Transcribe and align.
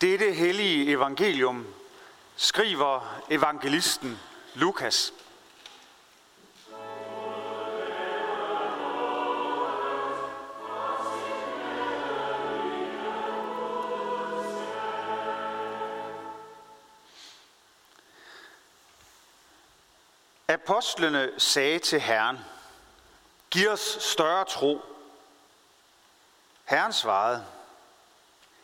Dette 0.00 0.32
hellige 0.32 0.90
evangelium 0.92 1.74
skriver 2.36 3.20
evangelisten 3.30 4.20
Lukas. 4.54 5.12
Apostlene 20.48 21.30
sagde 21.38 21.78
til 21.78 22.00
Herren, 22.00 22.38
giv 23.50 23.68
os 23.70 23.98
større 24.00 24.44
tro. 24.44 24.80
Herren 26.64 26.92
svarede, 26.92 27.44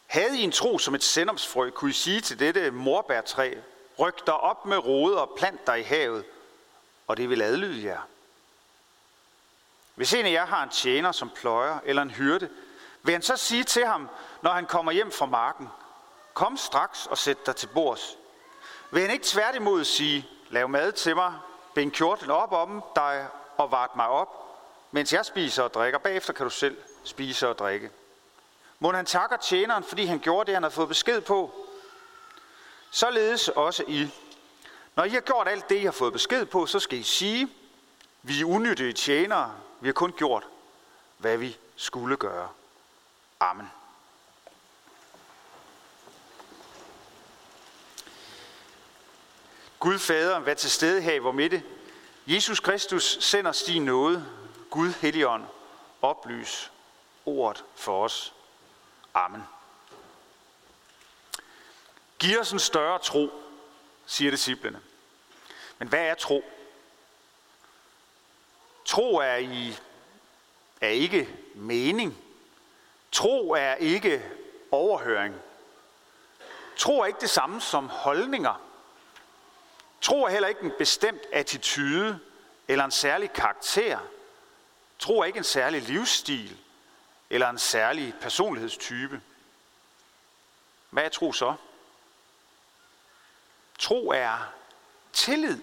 havde 0.06 0.38
I 0.38 0.42
en 0.42 0.52
tro 0.52 0.78
som 0.78 0.94
et 0.94 1.02
sendomsfrø, 1.02 1.70
kunne 1.70 1.90
I 1.90 1.94
sige 1.94 2.20
til 2.20 2.38
dette 2.38 2.70
morbærtræ, 2.70 3.54
ryk 3.98 4.26
dig 4.26 4.34
op 4.34 4.66
med 4.66 4.76
rode 4.76 5.20
og 5.20 5.32
plant 5.36 5.66
dig 5.66 5.80
i 5.80 5.82
havet, 5.82 6.24
og 7.06 7.16
det 7.16 7.30
vil 7.30 7.42
adlyde 7.42 7.84
jer. 7.84 8.00
Hvis 9.94 10.14
en 10.14 10.26
af 10.26 10.32
jer 10.32 10.46
har 10.46 10.62
en 10.62 10.70
tjener 10.70 11.12
som 11.12 11.30
pløjer 11.30 11.78
eller 11.84 12.02
en 12.02 12.10
hyrde, 12.10 12.50
vil 13.02 13.12
han 13.12 13.22
så 13.22 13.36
sige 13.36 13.64
til 13.64 13.86
ham, 13.86 14.08
når 14.42 14.50
han 14.50 14.66
kommer 14.66 14.92
hjem 14.92 15.12
fra 15.12 15.26
marken, 15.26 15.68
kom 16.34 16.56
straks 16.56 17.06
og 17.06 17.18
sæt 17.18 17.46
dig 17.46 17.56
til 17.56 17.66
bords. 17.66 18.16
Vil 18.90 19.02
han 19.02 19.10
ikke 19.10 19.24
tværtimod 19.24 19.84
sige, 19.84 20.28
lav 20.50 20.68
mad 20.68 20.92
til 20.92 21.16
mig, 21.16 21.34
bind 21.74 21.92
kjorten 21.92 22.30
op 22.30 22.52
om 22.52 22.84
dig 22.96 23.28
og 23.56 23.70
vart 23.70 23.96
mig 23.96 24.08
op, 24.08 24.28
mens 24.90 25.12
jeg 25.12 25.26
spiser 25.26 25.62
og 25.62 25.74
drikker. 25.74 25.98
Bagefter 25.98 26.32
kan 26.32 26.44
du 26.44 26.50
selv 26.50 26.76
spise 27.04 27.48
og 27.48 27.58
drikke. 27.58 27.90
Må 28.78 28.92
han 28.92 29.06
takker 29.06 29.36
tjeneren, 29.36 29.84
fordi 29.84 30.04
han 30.04 30.18
gjorde 30.18 30.46
det, 30.46 30.54
han 30.54 30.62
havde 30.62 30.74
fået 30.74 30.88
besked 30.88 31.20
på. 31.20 31.66
Således 32.90 33.48
også 33.48 33.84
I. 33.88 34.08
Når 34.96 35.04
I 35.04 35.08
har 35.08 35.20
gjort 35.20 35.48
alt 35.48 35.68
det, 35.68 35.76
I 35.76 35.84
har 35.84 35.92
fået 35.92 36.12
besked 36.12 36.46
på, 36.46 36.66
så 36.66 36.80
skal 36.80 36.98
I 36.98 37.02
sige, 37.02 37.48
vi 38.22 38.40
er 38.40 38.44
unyttige 38.44 38.92
tjenere, 38.92 39.54
vi 39.80 39.88
har 39.88 39.92
kun 39.92 40.12
gjort, 40.12 40.46
hvad 41.18 41.36
vi 41.36 41.56
skulle 41.76 42.16
gøre. 42.16 42.48
Amen. 43.40 43.70
Gud 49.78 49.98
Fader, 49.98 50.38
vær 50.38 50.54
til 50.54 50.70
stede 50.70 51.00
her 51.00 51.14
i 51.14 51.18
vor 51.18 51.32
midte. 51.32 51.62
Jesus 52.26 52.60
Kristus 52.60 53.18
sender 53.20 53.62
din 53.66 53.84
nåde. 53.84 54.26
Gud 54.70 54.92
Helligånd, 54.92 55.44
oplys 56.02 56.72
ordet 57.26 57.64
for 57.74 58.04
os. 58.04 58.35
Amen. 59.16 59.42
Giv 62.18 62.40
os 62.40 62.52
en 62.52 62.58
større 62.58 62.98
tro, 62.98 63.30
siger 64.06 64.30
disciplene. 64.30 64.80
Men 65.78 65.88
hvad 65.88 66.00
er 66.00 66.14
tro? 66.14 66.44
Tro 68.84 69.16
er, 69.16 69.36
i, 69.36 69.76
er 70.80 70.88
ikke 70.88 71.28
mening. 71.54 72.18
Tro 73.12 73.50
er 73.50 73.74
ikke 73.74 74.24
overhøring. 74.70 75.34
Tro 76.76 77.00
er 77.00 77.06
ikke 77.06 77.20
det 77.20 77.30
samme 77.30 77.60
som 77.60 77.88
holdninger. 77.88 78.60
Tro 80.00 80.24
er 80.24 80.28
heller 80.28 80.48
ikke 80.48 80.62
en 80.62 80.72
bestemt 80.78 81.22
attitude 81.32 82.20
eller 82.68 82.84
en 82.84 82.90
særlig 82.90 83.32
karakter. 83.32 83.98
Tro 84.98 85.20
er 85.20 85.24
ikke 85.24 85.38
en 85.38 85.44
særlig 85.44 85.82
livsstil 85.82 86.65
eller 87.30 87.48
en 87.48 87.58
særlig 87.58 88.14
personlighedstype. 88.20 89.20
Hvad 90.90 91.04
er 91.04 91.08
tro 91.08 91.32
så? 91.32 91.54
Tro 93.78 94.10
er 94.10 94.52
tillid, 95.12 95.60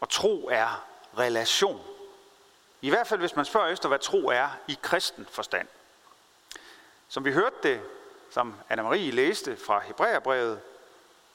og 0.00 0.08
tro 0.08 0.48
er 0.48 0.86
relation. 1.18 1.86
I 2.80 2.90
hvert 2.90 3.06
fald, 3.06 3.20
hvis 3.20 3.36
man 3.36 3.44
spørger 3.44 3.68
efter, 3.68 3.88
hvad 3.88 3.98
tro 3.98 4.28
er 4.28 4.48
i 4.68 4.78
kristen 4.82 5.26
forstand. 5.30 5.68
Som 7.08 7.24
vi 7.24 7.32
hørte 7.32 7.56
det, 7.62 7.82
som 8.30 8.54
Anna-Marie 8.70 9.10
læste 9.10 9.56
fra 9.56 9.80
Hebræerbrevet, 9.80 10.60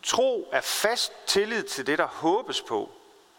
tro 0.03 0.49
er 0.51 0.61
fast 0.61 1.13
tillid 1.25 1.63
til 1.63 1.87
det, 1.87 1.97
der 1.97 2.07
håbes 2.07 2.61
på, 2.61 2.91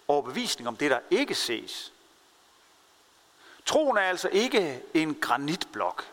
og 0.09 0.25
bevisning 0.25 0.69
om 0.69 0.77
det, 0.77 0.91
der 0.91 1.01
ikke 1.11 1.35
ses. 1.35 1.93
Troen 3.69 3.97
er 3.97 4.03
altså 4.03 4.29
ikke 4.29 4.83
en 4.95 5.15
granitblok. 5.21 6.07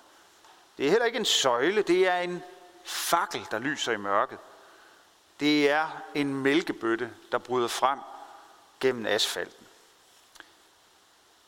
Det 0.77 0.85
er 0.85 0.89
heller 0.89 1.05
ikke 1.05 1.19
en 1.19 1.25
søjle, 1.25 1.81
det 1.81 2.07
er 2.07 2.17
en 2.17 2.43
fakkel, 2.83 3.47
der 3.51 3.59
lyser 3.59 3.91
i 3.91 3.97
mørket. 3.97 4.37
Det 5.39 5.69
er 5.69 6.01
en 6.15 6.33
mælkebøtte, 6.33 7.13
der 7.31 7.37
bryder 7.37 7.67
frem 7.67 7.99
gennem 8.79 9.05
asfalten. 9.05 9.67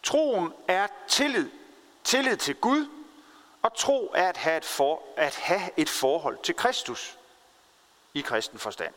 Troen 0.04 0.54
er 0.68 0.88
tillid. 1.08 1.50
Tillid 2.04 2.38
til 2.38 2.56
Gud, 2.56 2.90
og 3.62 3.78
tro 3.78 4.12
er 4.16 4.30
at 4.30 4.38
have 4.38 4.58
et, 4.58 4.66
for, 4.66 5.02
at 5.18 5.36
have 5.36 5.70
et 5.78 5.90
forhold 5.90 6.38
til 6.44 6.56
Kristus 6.56 7.18
i 8.14 8.22
kristen 8.22 8.60
forstand. 8.60 8.94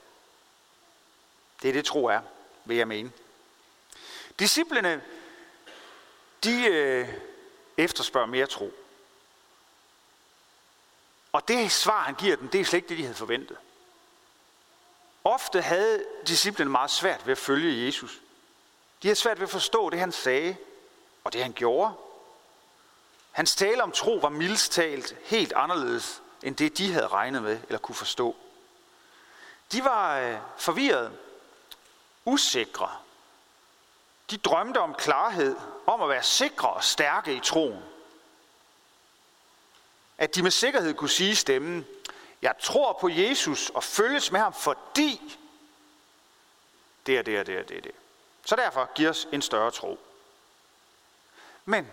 Det 1.63 1.69
er 1.69 1.73
det, 1.73 1.85
tro 1.85 2.07
er, 2.07 2.21
vil 2.65 2.77
jeg 2.77 2.89
mene. 2.89 3.13
Disciplene 4.39 5.03
de 6.45 6.67
øh, 6.67 7.09
efterspørger 7.77 8.27
mere 8.27 8.47
tro. 8.47 8.73
Og 11.33 11.49
det 11.49 11.73
svar, 11.73 12.03
han 12.03 12.15
giver 12.15 12.37
dem, 12.37 12.49
det 12.49 12.61
er 12.61 12.65
slet 12.65 12.77
ikke 12.77 12.89
det, 12.89 12.99
de 12.99 13.03
havde 13.03 13.17
forventet. 13.17 13.57
Ofte 15.25 15.63
havde 15.63 16.05
disciplene 16.27 16.71
meget 16.71 16.91
svært 16.91 17.27
ved 17.27 17.33
at 17.33 17.39
følge 17.39 17.87
Jesus. 17.87 18.21
De 19.03 19.09
havde 19.09 19.17
svært 19.17 19.39
ved 19.39 19.47
at 19.47 19.51
forstå 19.51 19.91
det, 19.91 19.99
han 19.99 20.13
sagde, 20.13 20.57
og 21.25 21.33
det, 21.33 21.43
han 21.43 21.53
gjorde. 21.53 21.95
Hans 23.31 23.57
tale 23.57 23.83
om 23.83 23.93
tro 23.93 24.15
var 24.15 24.29
mildest 24.29 24.73
talt 24.73 25.17
helt 25.25 25.53
anderledes, 25.53 26.23
end 26.43 26.57
det, 26.57 26.79
de 26.79 26.93
havde 26.93 27.09
regnet 27.09 27.43
med 27.43 27.61
eller 27.69 27.79
kunne 27.79 27.95
forstå. 27.95 28.37
De 29.73 29.85
var 29.85 30.19
øh, 30.19 30.37
forvirrede, 30.59 31.13
usikre, 32.25 32.91
de 34.31 34.37
drømte 34.37 34.79
om 34.79 34.95
klarhed, 34.95 35.57
om 35.87 36.03
at 36.03 36.09
være 36.09 36.23
sikre 36.23 36.71
og 36.71 36.85
stærke 36.85 37.35
i 37.35 37.41
troen. 37.41 37.83
At 40.19 40.35
de 40.35 40.43
med 40.43 40.51
sikkerhed 40.51 40.95
kunne 40.95 41.11
sige 41.11 41.37
stemmen, 41.37 41.87
jeg 42.43 42.55
tror 42.61 42.99
på 43.01 43.09
Jesus 43.09 43.71
og 43.71 43.85
følges 43.85 44.33
med 44.33 44.41
ham, 44.41 44.53
fordi 44.55 45.39
det 47.07 47.19
er 47.19 47.23
det 47.23 47.41
og 47.41 47.47
det 47.47 47.59
og 47.59 47.69
det 47.69 47.77
er 47.77 47.81
det. 47.81 47.93
Så 48.45 48.57
derfor 48.57 48.91
giver 48.95 49.11
os 49.11 49.29
en 49.33 49.43
større 49.43 49.71
tro. 49.71 49.99
Men 51.65 51.91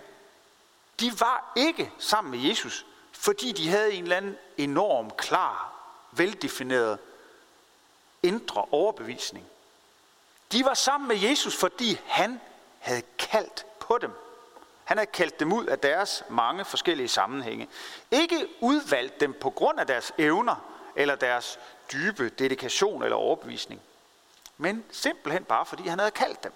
de 0.99 1.19
var 1.19 1.51
ikke 1.55 1.91
sammen 1.99 2.31
med 2.31 2.49
Jesus, 2.49 2.85
fordi 3.11 3.51
de 3.51 3.69
havde 3.69 3.93
en 3.93 4.03
eller 4.03 4.17
anden 4.17 4.37
enorm, 4.57 5.11
klar, 5.11 5.73
veldefineret 6.11 6.99
indre 8.23 8.65
overbevisning. 8.71 9.45
De 10.51 10.65
var 10.65 10.73
sammen 10.73 11.07
med 11.07 11.17
Jesus, 11.17 11.55
fordi 11.55 11.99
han 12.05 12.41
havde 12.79 13.01
kaldt 13.17 13.65
på 13.79 13.97
dem. 14.01 14.11
Han 14.83 14.97
havde 14.97 15.11
kaldt 15.11 15.39
dem 15.39 15.53
ud 15.53 15.65
af 15.65 15.79
deres 15.79 16.23
mange 16.29 16.65
forskellige 16.65 17.07
sammenhænge. 17.07 17.69
Ikke 18.11 18.47
udvalgt 18.59 19.19
dem 19.19 19.33
på 19.33 19.49
grund 19.49 19.79
af 19.79 19.87
deres 19.87 20.11
evner 20.17 20.55
eller 20.95 21.15
deres 21.15 21.59
dybe 21.91 22.29
dedikation 22.29 23.03
eller 23.03 23.17
overbevisning. 23.17 23.81
Men 24.57 24.85
simpelthen 24.91 25.43
bare 25.43 25.65
fordi 25.65 25.87
han 25.87 25.99
havde 25.99 26.11
kaldt 26.11 26.43
dem. 26.43 26.53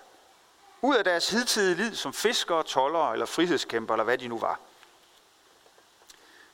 Ud 0.81 0.96
af 0.96 1.03
deres 1.03 1.29
hidtidige 1.29 1.75
liv 1.75 1.96
som 1.96 2.13
fiskere, 2.13 2.63
tollere 2.63 3.13
eller 3.13 3.25
frihedskæmper 3.25 3.94
eller 3.94 4.03
hvad 4.03 4.18
de 4.18 4.28
nu 4.28 4.38
var. 4.38 4.59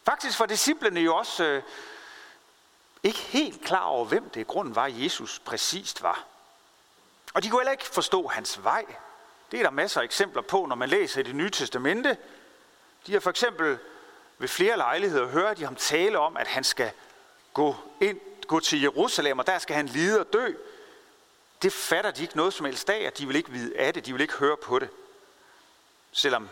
Faktisk 0.03 0.39
var 0.39 0.45
disciplene 0.45 0.99
jo 0.99 1.15
også 1.15 1.43
øh, 1.43 1.63
ikke 3.03 3.19
helt 3.19 3.61
klar 3.61 3.83
over, 3.83 4.05
hvem 4.05 4.29
det 4.29 4.39
i 4.39 4.43
grunden 4.43 4.75
var, 4.75 4.87
Jesus 4.87 5.39
præcist 5.39 6.03
var. 6.03 6.25
Og 7.37 7.43
de 7.43 7.49
kunne 7.49 7.61
heller 7.61 7.71
ikke 7.71 7.85
forstå 7.85 8.27
hans 8.27 8.63
vej. 8.63 8.85
Det 9.51 9.59
er 9.59 9.63
der 9.63 9.69
masser 9.69 10.01
af 10.01 10.05
eksempler 10.05 10.41
på, 10.41 10.65
når 10.65 10.75
man 10.75 10.89
læser 10.89 11.19
i 11.19 11.23
det 11.23 11.35
nye 11.35 11.49
testamente. 11.49 12.17
De 13.07 13.13
har 13.13 13.19
for 13.19 13.29
eksempel 13.29 13.77
ved 14.37 14.47
flere 14.47 14.77
lejligheder 14.77 15.27
hørt 15.27 15.57
de 15.57 15.63
ham 15.63 15.75
tale 15.75 16.19
om, 16.19 16.37
at 16.37 16.47
han 16.47 16.63
skal 16.63 16.91
gå, 17.53 17.75
ind, 18.01 18.19
gå 18.47 18.59
til 18.59 18.81
Jerusalem, 18.81 19.39
og 19.39 19.47
der 19.47 19.59
skal 19.59 19.75
han 19.75 19.85
lide 19.85 20.19
og 20.19 20.33
dø. 20.33 20.53
Det 21.61 21.73
fatter 21.73 22.11
de 22.11 22.21
ikke 22.21 22.37
noget 22.37 22.53
som 22.53 22.65
helst 22.65 22.89
af, 22.89 23.07
og 23.07 23.17
de 23.17 23.27
vil 23.27 23.35
ikke 23.35 23.51
vide 23.51 23.77
af 23.77 23.93
det, 23.93 24.05
de 24.05 24.13
vil 24.13 24.21
ikke 24.21 24.33
høre 24.33 24.57
på 24.57 24.79
det. 24.79 24.89
Selvom 26.11 26.49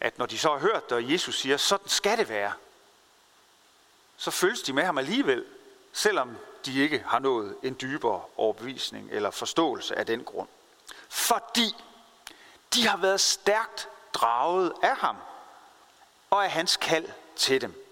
at 0.00 0.18
når 0.18 0.26
de 0.26 0.38
så 0.38 0.48
har 0.48 0.58
hørt 0.58 0.90
det, 0.90 0.92
og 0.92 1.12
Jesus 1.12 1.40
siger, 1.40 1.56
sådan 1.56 1.88
skal 1.88 2.18
det 2.18 2.28
være, 2.28 2.52
så 4.16 4.30
følges 4.30 4.62
de 4.62 4.72
med 4.72 4.84
ham 4.84 4.98
alligevel, 4.98 5.44
selvom 5.92 6.36
de 6.66 6.82
ikke 6.82 7.04
har 7.06 7.18
nået 7.18 7.56
en 7.62 7.76
dybere 7.80 8.22
overbevisning 8.36 9.08
eller 9.10 9.30
forståelse 9.30 9.98
af 9.98 10.06
den 10.06 10.24
grund. 10.24 10.48
Fordi 11.08 11.76
de 12.74 12.86
har 12.86 12.96
været 12.96 13.20
stærkt 13.20 13.88
draget 14.14 14.72
af 14.82 14.96
ham 14.96 15.16
og 16.30 16.44
af 16.44 16.50
hans 16.50 16.76
kald 16.76 17.08
til 17.36 17.60
dem. 17.60 17.86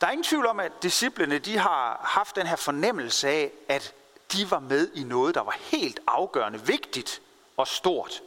Der 0.00 0.06
er 0.06 0.10
ingen 0.10 0.24
tvivl 0.24 0.46
om, 0.46 0.60
at 0.60 0.82
disciplene 0.82 1.38
de 1.38 1.58
har 1.58 2.00
haft 2.04 2.36
den 2.36 2.46
her 2.46 2.56
fornemmelse 2.56 3.28
af, 3.28 3.52
at 3.68 3.94
de 4.32 4.50
var 4.50 4.58
med 4.58 4.90
i 4.94 5.02
noget, 5.02 5.34
der 5.34 5.40
var 5.40 5.56
helt 5.60 6.00
afgørende 6.06 6.66
vigtigt 6.66 7.22
og 7.56 7.68
stort. 7.68 8.22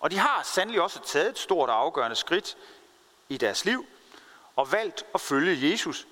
Og 0.00 0.10
de 0.10 0.18
har 0.18 0.42
sandelig 0.42 0.80
også 0.80 1.00
taget 1.04 1.30
et 1.30 1.38
stort 1.38 1.70
og 1.70 1.80
afgørende 1.80 2.16
skridt 2.16 2.56
i 3.28 3.36
deres 3.36 3.64
liv 3.64 3.86
og 4.56 4.72
valgt 4.72 5.04
at 5.14 5.20
følge 5.20 5.70
Jesus. 5.70 6.06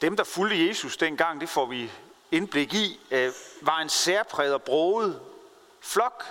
Dem, 0.00 0.16
der 0.16 0.24
fulgte 0.24 0.68
Jesus 0.68 0.96
dengang, 0.96 1.40
det 1.40 1.48
får 1.48 1.66
vi 1.66 1.92
indblik 2.30 2.74
i, 2.74 3.00
øh, 3.10 3.32
var 3.60 3.78
en 3.78 3.88
særpræget 3.88 4.54
og 4.54 4.62
broget 4.62 5.20
flok, 5.80 6.24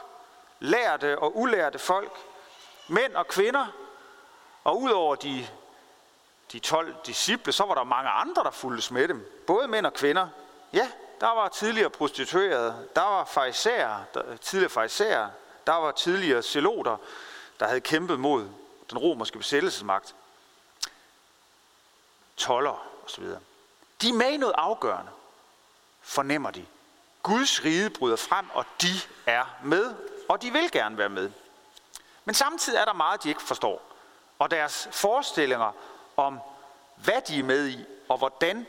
lærte 0.60 1.19
og 1.19 1.38
ulærte 1.38 1.80
folk, 1.80 2.12
mænd 2.88 3.14
og 3.14 3.28
kvinder, 3.28 3.66
og 4.64 4.81
udover 4.81 5.16
de, 5.16 5.48
de 6.52 6.60
12 6.60 6.96
disciple, 7.06 7.52
så 7.54 7.64
var 7.64 7.74
der 7.74 7.84
mange 7.84 8.10
andre, 8.10 8.44
der 8.44 8.52
fulgtes 8.52 8.92
med 8.92 9.08
dem. 9.08 9.44
Både 9.48 9.68
mænd 9.68 9.86
og 9.86 9.94
kvinder. 9.94 10.28
Ja, 10.74 10.92
der 11.22 11.28
var 11.28 11.48
tidligere 11.48 11.90
prostituerede, 11.90 12.88
der 12.96 13.02
var 13.02 13.25
farisæer, 13.25 14.04
der, 14.14 14.38
tidligere 14.38 14.69
farisæer, 14.69 15.30
der 15.68 15.74
var 15.74 15.92
tidligere 15.92 16.42
celoter, 16.42 16.98
der 17.60 17.68
havde 17.68 17.81
kæmpet 17.81 18.19
mod 18.19 18.50
den 18.90 18.98
romerske 18.98 19.38
besættelsesmagt. 19.38 20.16
Toller 22.38 22.88
osv. 23.06 23.24
De 24.01 24.09
er 24.09 24.13
med 24.13 24.29
i 24.29 24.38
noget 24.38 24.55
afgørende, 24.57 25.11
fornemmer 26.01 26.51
de. 26.51 26.65
Guds 27.23 27.63
rige 27.63 27.89
bryder 27.89 28.15
frem, 28.15 28.49
og 28.53 28.65
de 28.81 28.88
er 29.25 29.45
med, 29.63 29.95
og 30.29 30.41
de 30.41 30.51
vil 30.51 30.71
gerne 30.71 30.97
være 30.97 31.09
med. 31.09 31.31
Men 32.25 32.35
samtidig 32.35 32.77
er 32.77 32.85
der 32.85 32.94
meget, 32.94 33.23
de 33.23 33.29
ikke 33.29 33.41
forstår. 33.41 33.81
Og 34.39 34.51
deres 34.51 34.88
forestillinger 34.91 35.71
om, 36.17 36.39
hvad 36.95 37.21
de 37.27 37.39
er 37.39 37.44
med 37.44 37.67
i, 37.67 37.85
og 38.09 38.17
hvordan 38.17 38.67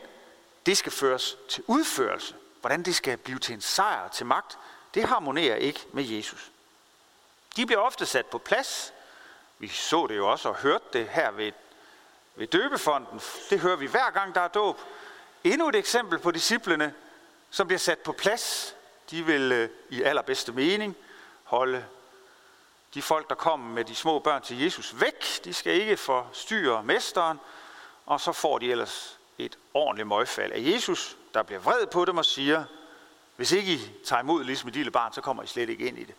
det 0.66 0.78
skal 0.78 0.92
føres 0.92 1.36
til 1.48 1.64
udførelse, 1.66 2.34
hvordan 2.60 2.82
det 2.82 2.94
skal 2.94 3.16
blive 3.16 3.38
til 3.38 3.54
en 3.54 3.60
sejr, 3.60 4.08
til 4.08 4.26
magt, 4.26 4.58
det 4.94 5.04
harmonerer 5.04 5.56
ikke 5.56 5.86
med 5.92 6.04
Jesus. 6.04 6.50
De 7.56 7.66
bliver 7.66 7.80
ofte 7.80 8.06
sat 8.06 8.26
på 8.26 8.38
plads. 8.38 8.92
Vi 9.58 9.68
så 9.68 10.06
det 10.06 10.16
jo 10.16 10.30
også 10.30 10.48
og 10.48 10.54
hørte 10.54 10.84
det 10.92 11.08
her 11.08 11.30
ved, 11.30 11.52
ved 12.34 12.46
døbefonden. 12.46 13.20
Det 13.50 13.60
hører 13.60 13.76
vi 13.76 13.86
hver 13.86 14.10
gang, 14.10 14.34
der 14.34 14.40
er 14.40 14.48
dåb. 14.48 14.80
Endnu 15.44 15.68
et 15.68 15.74
eksempel 15.74 16.18
på 16.18 16.30
disciplene, 16.30 16.94
som 17.50 17.66
bliver 17.66 17.78
sat 17.78 17.98
på 17.98 18.12
plads. 18.12 18.74
De 19.10 19.26
vil 19.26 19.52
øh, 19.52 19.70
i 19.88 20.02
allerbedste 20.02 20.52
mening 20.52 20.96
holde 21.44 21.84
de 22.94 23.02
folk, 23.02 23.28
der 23.28 23.34
kommer 23.34 23.74
med 23.74 23.84
de 23.84 23.94
små 23.94 24.18
børn 24.18 24.42
til 24.42 24.62
Jesus 24.62 25.00
væk. 25.00 25.44
De 25.44 25.54
skal 25.54 25.72
ikke 25.72 25.96
forstyrre 25.96 26.82
mesteren, 26.82 27.40
og 28.06 28.20
så 28.20 28.32
får 28.32 28.58
de 28.58 28.70
ellers 28.70 29.18
et 29.38 29.58
ordentligt 29.74 30.08
møgfald 30.08 30.52
af 30.52 30.60
Jesus, 30.60 31.16
der 31.34 31.42
bliver 31.42 31.60
vred 31.60 31.86
på 31.86 32.04
dem 32.04 32.18
og 32.18 32.24
siger, 32.24 32.64
hvis 33.36 33.52
ikke 33.52 33.72
I 33.72 33.90
tager 34.04 34.22
imod 34.22 34.44
ligesom 34.44 34.68
et 34.68 34.74
lille 34.74 34.90
barn, 34.90 35.12
så 35.12 35.20
kommer 35.20 35.42
I 35.42 35.46
slet 35.46 35.68
ikke 35.68 35.86
ind 35.86 35.98
i 35.98 36.04
det. 36.04 36.14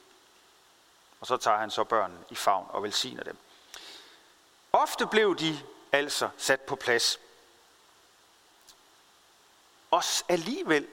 Og 1.21 1.27
så 1.27 1.37
tager 1.37 1.57
han 1.57 1.71
så 1.71 1.83
børnene 1.83 2.19
i 2.29 2.35
favn 2.35 2.65
og 2.69 2.83
velsigner 2.83 3.23
dem. 3.23 3.37
Ofte 4.71 5.07
blev 5.07 5.35
de 5.35 5.59
altså 5.91 6.29
sat 6.37 6.61
på 6.61 6.75
plads. 6.75 7.19
Og 9.91 10.03
alligevel 10.29 10.87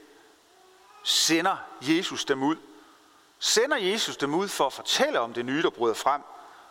sender 1.03 1.57
Jesus 1.83 2.25
dem 2.25 2.43
ud. 2.43 2.57
Sender 3.39 3.77
Jesus 3.77 4.17
dem 4.17 4.35
ud 4.35 4.49
for 4.49 4.67
at 4.67 4.73
fortælle 4.73 5.21
om 5.21 5.35
det 5.35 5.45
nye, 5.45 5.63
der 5.63 5.71
bryder 5.71 5.95
frem, 5.95 6.23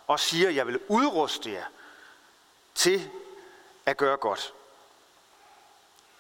og 0.08 0.20
siger, 0.20 0.50
jeg 0.50 0.68
vil 0.68 0.80
udruste 0.88 1.52
jer 1.52 1.66
til 2.76 3.10
at 3.86 3.98
gøre 3.98 4.18
godt. 4.18 4.54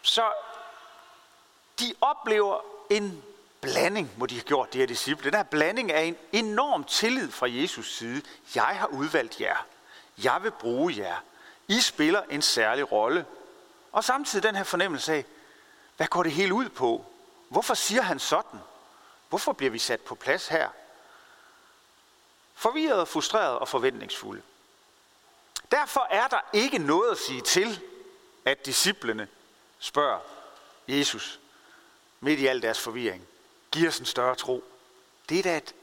Så 0.02 0.32
de 1.80 1.94
oplever 2.02 2.60
en 2.90 3.24
blanding, 3.62 4.12
må 4.18 4.26
de 4.26 4.36
have 4.36 4.44
gjort, 4.44 4.74
de 4.74 4.78
her 4.78 4.86
disciple. 4.86 5.26
Den 5.26 5.34
her 5.34 5.44
blanding 5.44 5.92
er 5.92 6.00
en 6.00 6.18
enorm 6.32 6.84
tillid 6.84 7.32
fra 7.32 7.48
Jesus 7.50 7.98
side. 7.98 8.22
Jeg 8.56 8.64
har 8.64 8.88
udvalgt 8.88 9.42
jer. 9.42 9.66
Jeg 10.24 10.44
vil 10.44 10.52
bruge 10.52 10.94
jer. 10.98 11.16
I 11.68 11.80
spiller 11.80 12.22
en 12.30 12.42
særlig 12.42 12.92
rolle. 12.92 13.26
Og 13.92 14.04
samtidig 14.04 14.44
den 14.44 14.56
her 14.56 14.64
fornemmelse 14.64 15.14
af, 15.14 15.26
hvad 15.98 16.08
går 16.08 16.24
det 16.24 16.32
hele 16.32 16.54
ud 16.54 16.70
på? 16.70 17.06
Hvorfor 17.50 17.74
siger 17.74 18.02
han 18.02 18.20
sådan? 18.20 18.60
Hvorfor 19.30 19.54
bliver 19.54 19.72
vi 19.72 19.80
sat 19.80 20.02
på 20.02 20.16
plads 20.16 20.48
her? 20.48 20.70
Forvirret, 22.54 23.08
frustreret 23.08 23.60
og 23.60 23.68
forventningsfulde. 23.68 24.42
Derfor 25.72 26.08
er 26.10 26.28
der 26.28 26.40
ikke 26.54 26.78
noget 26.78 27.12
at 27.12 27.18
sige 27.18 27.42
til, 27.42 27.82
at 28.46 28.66
disciplene 28.66 29.28
spørger 29.80 30.20
Jesus 30.88 31.40
midt 32.20 32.40
i 32.40 32.48
al 32.48 32.62
deres 32.62 32.80
forvirring. 32.80 33.28
Giv 33.72 33.88
os 33.88 34.00
en 34.00 34.06
større 34.06 34.36
tro. 34.36 34.64
Det 35.30 35.40
er 35.40 35.44
da, 35.44 35.58
et, 35.58 35.76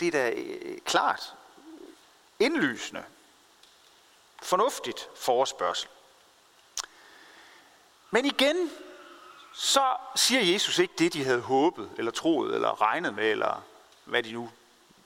det 0.00 0.08
er 0.08 0.12
da 0.12 0.30
øh, 0.30 0.78
klart 0.80 1.34
indlysende, 2.38 3.04
fornuftigt 4.42 5.08
forespørgsel. 5.16 5.88
Men 8.10 8.24
igen, 8.24 8.70
så 9.58 9.96
siger 10.16 10.52
Jesus 10.52 10.78
ikke 10.78 10.94
det, 10.98 11.12
de 11.12 11.24
havde 11.24 11.40
håbet, 11.40 11.90
eller 11.96 12.12
troet, 12.12 12.54
eller 12.54 12.82
regnet 12.82 13.14
med, 13.14 13.30
eller 13.30 13.62
hvad 14.04 14.22
de 14.22 14.32
nu... 14.32 14.50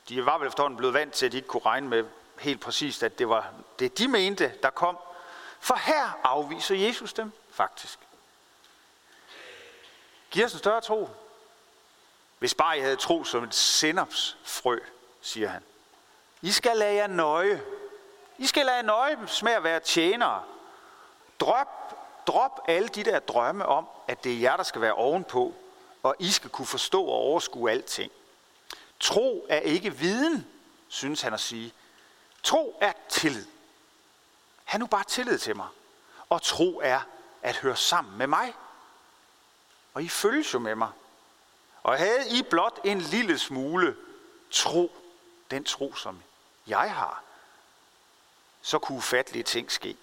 De 0.08 0.26
var 0.26 0.38
vel 0.38 0.48
efterhånden 0.48 0.76
blevet 0.76 0.94
vant 0.94 1.14
til, 1.14 1.26
at 1.26 1.32
de 1.32 1.36
ikke 1.36 1.48
kunne 1.48 1.62
regne 1.66 1.88
med 1.88 2.04
helt 2.38 2.60
præcist, 2.60 3.02
at 3.02 3.18
det 3.18 3.28
var 3.28 3.52
det, 3.78 3.98
de 3.98 4.08
mente, 4.08 4.52
der 4.62 4.70
kom. 4.70 4.98
For 5.60 5.74
her 5.74 6.20
afviser 6.24 6.74
Jesus 6.74 7.12
dem 7.12 7.32
faktisk. 7.50 7.98
Giv 10.30 10.44
os 10.44 10.52
en 10.52 10.58
større 10.58 10.80
tro. 10.80 11.08
Hvis 12.38 12.54
bare 12.54 12.78
I 12.78 12.80
havde 12.80 12.96
tro 12.96 13.24
som 13.24 13.44
et 13.44 13.54
sennepsfrø, 13.54 14.78
siger 15.20 15.48
han. 15.48 15.62
I 16.42 16.50
skal 16.52 16.76
lade 16.76 16.94
jer 16.94 17.06
nøje. 17.06 17.62
I 18.38 18.46
skal 18.46 18.66
lade 18.66 18.76
jer 18.76 18.82
nøje 18.82 19.18
med 19.42 19.52
at 19.52 19.64
være 19.64 19.80
tjenere. 19.80 20.42
Drop, 21.40 21.99
drop 22.30 22.60
alle 22.68 22.88
de 22.88 23.04
der 23.04 23.18
drømme 23.18 23.66
om, 23.66 23.86
at 24.08 24.24
det 24.24 24.32
er 24.32 24.40
jer, 24.40 24.56
der 24.56 24.64
skal 24.64 24.80
være 24.80 24.94
ovenpå, 24.94 25.54
og 26.02 26.16
I 26.18 26.30
skal 26.30 26.50
kunne 26.50 26.66
forstå 26.66 27.04
og 27.04 27.12
overskue 27.12 27.70
alting. 27.70 28.12
Tro 29.00 29.46
er 29.48 29.58
ikke 29.58 29.96
viden, 29.96 30.46
synes 30.88 31.22
han 31.22 31.34
at 31.34 31.40
sige. 31.40 31.72
Tro 32.42 32.78
er 32.80 32.92
tillid. 33.08 33.46
Ha' 34.64 34.78
nu 34.78 34.86
bare 34.86 35.04
tillid 35.04 35.38
til 35.38 35.56
mig. 35.56 35.68
Og 36.28 36.42
tro 36.42 36.80
er 36.82 37.00
at 37.42 37.56
høre 37.56 37.76
sammen 37.76 38.18
med 38.18 38.26
mig. 38.26 38.54
Og 39.94 40.02
I 40.02 40.08
følges 40.08 40.54
jo 40.54 40.58
med 40.58 40.74
mig. 40.74 40.88
Og 41.82 41.98
havde 41.98 42.38
I 42.38 42.42
blot 42.42 42.80
en 42.84 43.00
lille 43.00 43.38
smule 43.38 43.96
tro, 44.50 44.92
den 45.50 45.64
tro, 45.64 45.94
som 45.94 46.22
jeg 46.66 46.94
har, 46.94 47.22
så 48.62 48.78
kunne 48.78 48.98
ufattelige 48.98 49.42
ting 49.42 49.72
ske. 49.72 49.96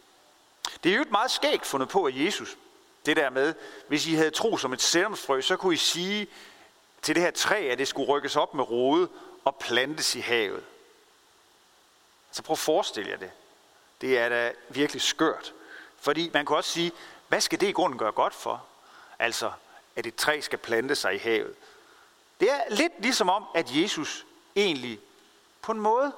Det 0.83 0.91
er 0.91 0.95
jo 0.95 1.01
et 1.01 1.11
meget 1.11 1.31
skægt 1.31 1.65
fundet 1.65 1.89
på 1.89 2.07
af 2.07 2.11
Jesus. 2.15 2.57
Det 3.05 3.17
der 3.17 3.29
med, 3.29 3.53
hvis 3.87 4.07
I 4.07 4.13
havde 4.13 4.31
tro 4.31 4.57
som 4.57 4.73
et 4.73 4.81
særmsfrø, 4.81 5.41
så 5.41 5.57
kunne 5.57 5.73
I 5.73 5.77
sige 5.77 6.27
til 7.01 7.15
det 7.15 7.23
her 7.23 7.31
træ, 7.31 7.67
at 7.71 7.77
det 7.77 7.87
skulle 7.87 8.07
rykkes 8.07 8.35
op 8.35 8.53
med 8.53 8.69
rode 8.69 9.09
og 9.45 9.55
plantes 9.55 10.15
i 10.15 10.19
havet. 10.19 10.63
Så 12.31 12.43
prøv 12.43 12.53
at 12.53 12.59
forestille 12.59 13.11
jer 13.11 13.17
det. 13.17 13.31
Det 14.01 14.17
er 14.17 14.29
da 14.29 14.53
virkelig 14.69 15.01
skørt. 15.01 15.53
Fordi 15.99 16.29
man 16.33 16.45
kunne 16.45 16.57
også 16.57 16.69
sige, 16.69 16.91
hvad 17.27 17.41
skal 17.41 17.59
det 17.61 17.67
i 17.67 17.71
grunden 17.71 17.99
gøre 17.99 18.11
godt 18.11 18.33
for? 18.33 18.65
Altså, 19.19 19.51
at 19.95 20.05
et 20.05 20.15
træ 20.15 20.41
skal 20.41 20.59
plante 20.59 20.95
sig 20.95 21.15
i 21.15 21.17
havet. 21.17 21.55
Det 22.39 22.51
er 22.51 22.61
lidt 22.69 22.93
ligesom 22.99 23.29
om, 23.29 23.45
at 23.55 23.75
Jesus 23.75 24.25
egentlig 24.55 24.99
på 25.61 25.71
en 25.71 25.79
måde, 25.79 26.11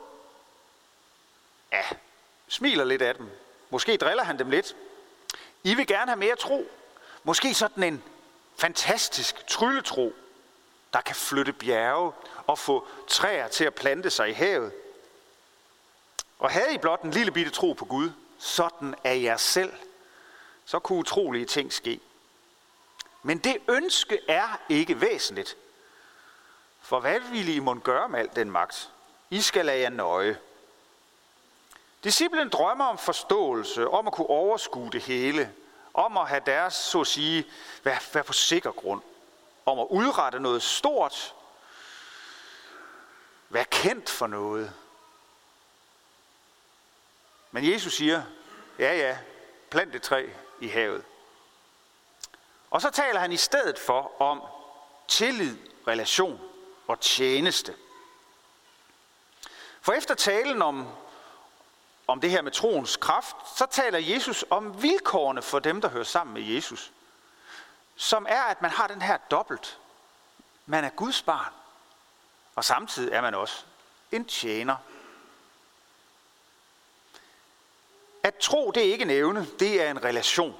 ja, 1.71 1.83
smiler 2.47 2.83
lidt 2.83 3.01
af 3.01 3.15
dem. 3.15 3.29
Måske 3.69 3.97
driller 3.97 4.23
han 4.23 4.39
dem 4.39 4.49
lidt. 4.49 4.75
I 5.63 5.75
vil 5.75 5.87
gerne 5.87 6.11
have 6.11 6.19
mere 6.19 6.35
tro. 6.35 6.71
Måske 7.23 7.53
sådan 7.53 7.83
en 7.83 8.03
fantastisk 8.57 9.47
trylletro, 9.47 10.13
der 10.93 11.01
kan 11.01 11.15
flytte 11.15 11.53
bjerge 11.53 12.11
og 12.47 12.59
få 12.59 12.87
træer 13.07 13.47
til 13.47 13.65
at 13.65 13.75
plante 13.75 14.09
sig 14.09 14.29
i 14.29 14.33
havet. 14.33 14.71
Og 16.39 16.51
havde 16.51 16.73
I 16.73 16.77
blot 16.77 17.01
en 17.01 17.11
lille 17.11 17.31
bitte 17.31 17.51
tro 17.51 17.73
på 17.73 17.85
Gud, 17.85 18.11
sådan 18.37 18.95
er 19.03 19.13
jer 19.13 19.37
selv, 19.37 19.73
så 20.65 20.79
kunne 20.79 20.99
utrolige 20.99 21.45
ting 21.45 21.73
ske. 21.73 21.99
Men 23.23 23.37
det 23.37 23.57
ønske 23.69 24.19
er 24.27 24.59
ikke 24.69 25.01
væsentligt. 25.01 25.57
For 26.81 26.99
hvad 26.99 27.19
vil 27.19 27.49
I 27.49 27.59
må 27.59 27.73
gøre 27.73 28.09
med 28.09 28.19
al 28.19 28.29
den 28.35 28.51
magt? 28.51 28.89
I 29.29 29.41
skal 29.41 29.65
lade 29.65 29.79
jer 29.79 29.89
nøje. 29.89 30.37
Disciplen 32.03 32.49
drømmer 32.49 32.85
om 32.85 32.97
forståelse, 32.97 33.89
om 33.89 34.07
at 34.07 34.13
kunne 34.13 34.29
overskue 34.29 34.89
det 34.91 35.01
hele, 35.01 35.53
om 35.93 36.17
at 36.17 36.27
have 36.27 36.41
deres, 36.45 36.73
så 36.73 37.01
at 37.01 37.07
sige, 37.07 37.45
være, 37.83 37.99
være 38.13 38.23
på 38.23 38.33
sikker 38.33 38.71
grund, 38.71 39.01
om 39.65 39.79
at 39.79 39.87
udrette 39.89 40.39
noget 40.39 40.63
stort, 40.63 41.35
være 43.49 43.65
kendt 43.65 44.09
for 44.09 44.27
noget. 44.27 44.73
Men 47.51 47.71
Jesus 47.71 47.93
siger, 47.93 48.23
ja 48.79 48.97
ja, 48.97 49.17
plant 49.69 49.95
et 49.95 50.01
træ, 50.01 50.29
i 50.61 50.67
havet. 50.67 51.03
Og 52.69 52.81
så 52.81 52.89
taler 52.89 53.19
han 53.19 53.31
i 53.31 53.37
stedet 53.37 53.79
for 53.79 54.21
om 54.21 54.41
tillid, 55.07 55.57
relation 55.87 56.41
og 56.87 56.99
tjeneste. 56.99 57.75
For 59.81 59.93
efter 59.93 60.15
talen 60.15 60.61
om, 60.61 60.87
om 62.09 62.21
det 62.21 62.31
her 62.31 62.41
med 62.41 62.51
troens 62.51 62.97
kraft, 62.97 63.35
så 63.57 63.65
taler 63.65 63.99
Jesus 63.99 64.45
om 64.49 64.81
vilkårene 64.83 65.41
for 65.41 65.59
dem, 65.59 65.81
der 65.81 65.89
hører 65.89 66.03
sammen 66.03 66.33
med 66.33 66.41
Jesus. 66.41 66.91
Som 67.95 68.25
er, 68.29 68.41
at 68.41 68.61
man 68.61 68.71
har 68.71 68.87
den 68.87 69.01
her 69.01 69.17
dobbelt. 69.17 69.79
Man 70.65 70.83
er 70.83 70.89
Guds 70.89 71.21
barn, 71.21 71.53
og 72.55 72.65
samtidig 72.65 73.13
er 73.13 73.21
man 73.21 73.35
også 73.35 73.63
en 74.11 74.25
tjener. 74.25 74.75
At 78.23 78.35
tro, 78.35 78.71
det 78.71 78.87
er 78.87 78.91
ikke 78.91 79.03
en 79.03 79.09
evne, 79.09 79.47
det 79.59 79.81
er 79.81 79.91
en 79.91 80.03
relation. 80.03 80.55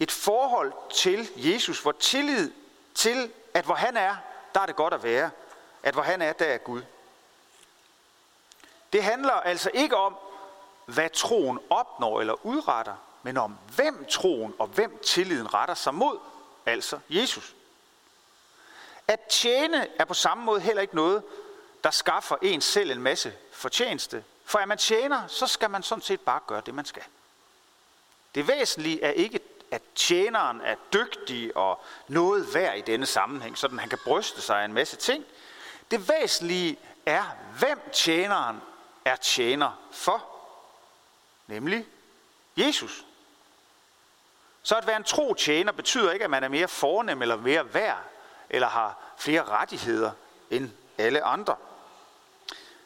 Et 0.00 0.12
forhold 0.12 0.72
til 0.94 1.28
Jesus, 1.36 1.80
hvor 1.80 1.92
tillid 1.92 2.52
til, 2.94 3.32
at 3.54 3.64
hvor 3.64 3.74
han 3.74 3.96
er, 3.96 4.16
der 4.54 4.60
er 4.60 4.66
det 4.66 4.76
godt 4.76 4.94
at 4.94 5.02
være. 5.02 5.30
At 5.82 5.94
hvor 5.94 6.02
han 6.02 6.22
er, 6.22 6.32
der 6.32 6.44
er 6.44 6.58
Gud. 6.58 6.82
Det 8.92 9.04
handler 9.04 9.32
altså 9.32 9.70
ikke 9.74 9.96
om, 9.96 10.16
hvad 10.86 11.10
troen 11.10 11.58
opnår 11.70 12.20
eller 12.20 12.46
udretter, 12.46 12.94
men 13.22 13.36
om 13.36 13.58
hvem 13.76 14.06
troen 14.10 14.54
og 14.58 14.66
hvem 14.66 14.98
tilliden 15.02 15.54
retter 15.54 15.74
sig 15.74 15.94
mod, 15.94 16.18
altså 16.66 16.98
Jesus. 17.08 17.54
At 19.08 19.20
tjene 19.20 19.86
er 19.98 20.04
på 20.04 20.14
samme 20.14 20.44
måde 20.44 20.60
heller 20.60 20.82
ikke 20.82 20.96
noget, 20.96 21.22
der 21.84 21.90
skaffer 21.90 22.36
en 22.42 22.60
selv 22.60 22.90
en 22.90 23.02
masse 23.02 23.32
fortjeneste. 23.52 24.24
For 24.44 24.58
er 24.58 24.66
man 24.66 24.78
tjener, 24.78 25.26
så 25.26 25.46
skal 25.46 25.70
man 25.70 25.82
sådan 25.82 26.02
set 26.02 26.20
bare 26.20 26.40
gøre 26.46 26.62
det, 26.66 26.74
man 26.74 26.84
skal. 26.84 27.02
Det 28.34 28.48
væsentlige 28.48 29.02
er 29.02 29.10
ikke, 29.10 29.40
at 29.70 29.82
tjeneren 29.94 30.60
er 30.60 30.74
dygtig 30.92 31.56
og 31.56 31.84
noget 32.08 32.54
værd 32.54 32.78
i 32.78 32.80
denne 32.80 33.06
sammenhæng, 33.06 33.58
så 33.58 33.68
han 33.68 33.88
kan 33.88 33.98
bryste 34.04 34.42
sig 34.42 34.60
af 34.60 34.64
en 34.64 34.72
masse 34.72 34.96
ting. 34.96 35.24
Det 35.90 36.08
væsentlige 36.08 36.78
er, 37.06 37.24
hvem 37.58 37.90
tjeneren 37.92 38.60
er 39.04 39.16
tjener 39.16 39.80
for, 39.92 40.33
nemlig 41.46 41.86
Jesus. 42.56 43.04
Så 44.62 44.76
at 44.76 44.86
være 44.86 44.96
en 44.96 45.04
tro 45.04 45.34
tjener 45.34 45.72
betyder 45.72 46.12
ikke, 46.12 46.24
at 46.24 46.30
man 46.30 46.44
er 46.44 46.48
mere 46.48 46.68
fornem 46.68 47.22
eller 47.22 47.36
mere 47.36 47.74
værd, 47.74 48.02
eller 48.50 48.68
har 48.68 48.98
flere 49.18 49.44
rettigheder 49.44 50.10
end 50.50 50.70
alle 50.98 51.22
andre. 51.22 51.56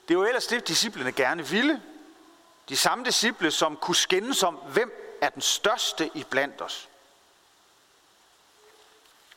Det 0.08 0.14
er 0.14 0.18
jo 0.18 0.24
ellers 0.24 0.46
det, 0.46 0.68
disciplene 0.68 1.12
gerne 1.12 1.46
ville. 1.46 1.82
De 2.68 2.76
samme 2.76 3.04
disciple, 3.04 3.50
som 3.50 3.76
kunne 3.76 3.96
skændes 3.96 4.42
om, 4.42 4.54
hvem 4.54 5.18
er 5.20 5.28
den 5.28 5.42
største 5.42 6.10
i 6.14 6.24
blandt 6.24 6.62
os. 6.62 6.88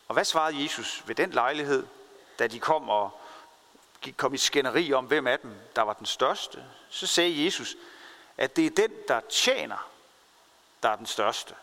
Og 0.08 0.14
hvad 0.14 0.26
svarede 0.26 0.64
Jesus 0.64 1.04
ved 1.06 1.16
den 1.16 1.32
lejlighed, 1.32 1.88
da 2.40 2.48
de 2.48 2.60
kom 2.60 2.90
og 2.90 3.22
kom 4.18 4.34
i 4.34 4.38
skænderi 4.38 4.94
om, 4.94 5.06
hvem 5.06 5.28
af 5.28 5.40
dem, 5.40 5.56
der 5.76 5.82
var 5.82 5.94
den 5.94 6.06
største? 6.06 6.66
Så 6.90 7.08
sagde 7.08 7.46
Jesus, 7.46 7.76
at 8.42 8.56
det 8.56 8.66
er 8.66 8.70
den, 8.70 8.92
der 9.08 9.22
tjener, 9.30 9.90
der 10.84 10.90
er 10.90 10.96
den 10.96 11.06
største. 11.06 11.56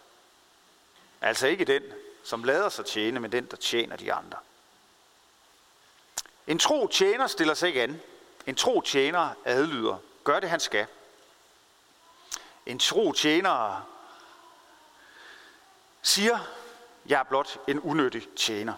Altså 1.21 1.47
ikke 1.47 1.65
den, 1.65 1.83
som 2.25 2.45
lader 2.45 2.69
sig 2.69 2.87
tjene, 2.87 3.21
men 3.21 3.33
den, 3.33 3.47
der 3.47 3.57
tjener 3.57 3.97
de 3.97 4.13
andre. 4.13 4.39
En 6.47 6.59
tro 6.59 6.87
tjener 6.87 7.27
stiller 7.27 7.55
sig 7.55 7.67
ikke 7.67 7.83
an. 7.83 8.01
En 8.47 8.55
tro 8.55 8.81
tjener 8.81 9.31
adlyder. 9.45 9.97
Gør 10.25 10.41
det, 10.41 10.51
han 10.51 10.61
skal. 10.61 10.87
En 12.67 12.79
tro 12.79 13.13
tjener 13.13 13.89
siger, 16.03 16.39
jeg 17.07 17.21
er 17.21 17.25
blot 17.25 17.59
en 17.69 17.81
unødig 17.81 18.29
tjener. 18.37 18.75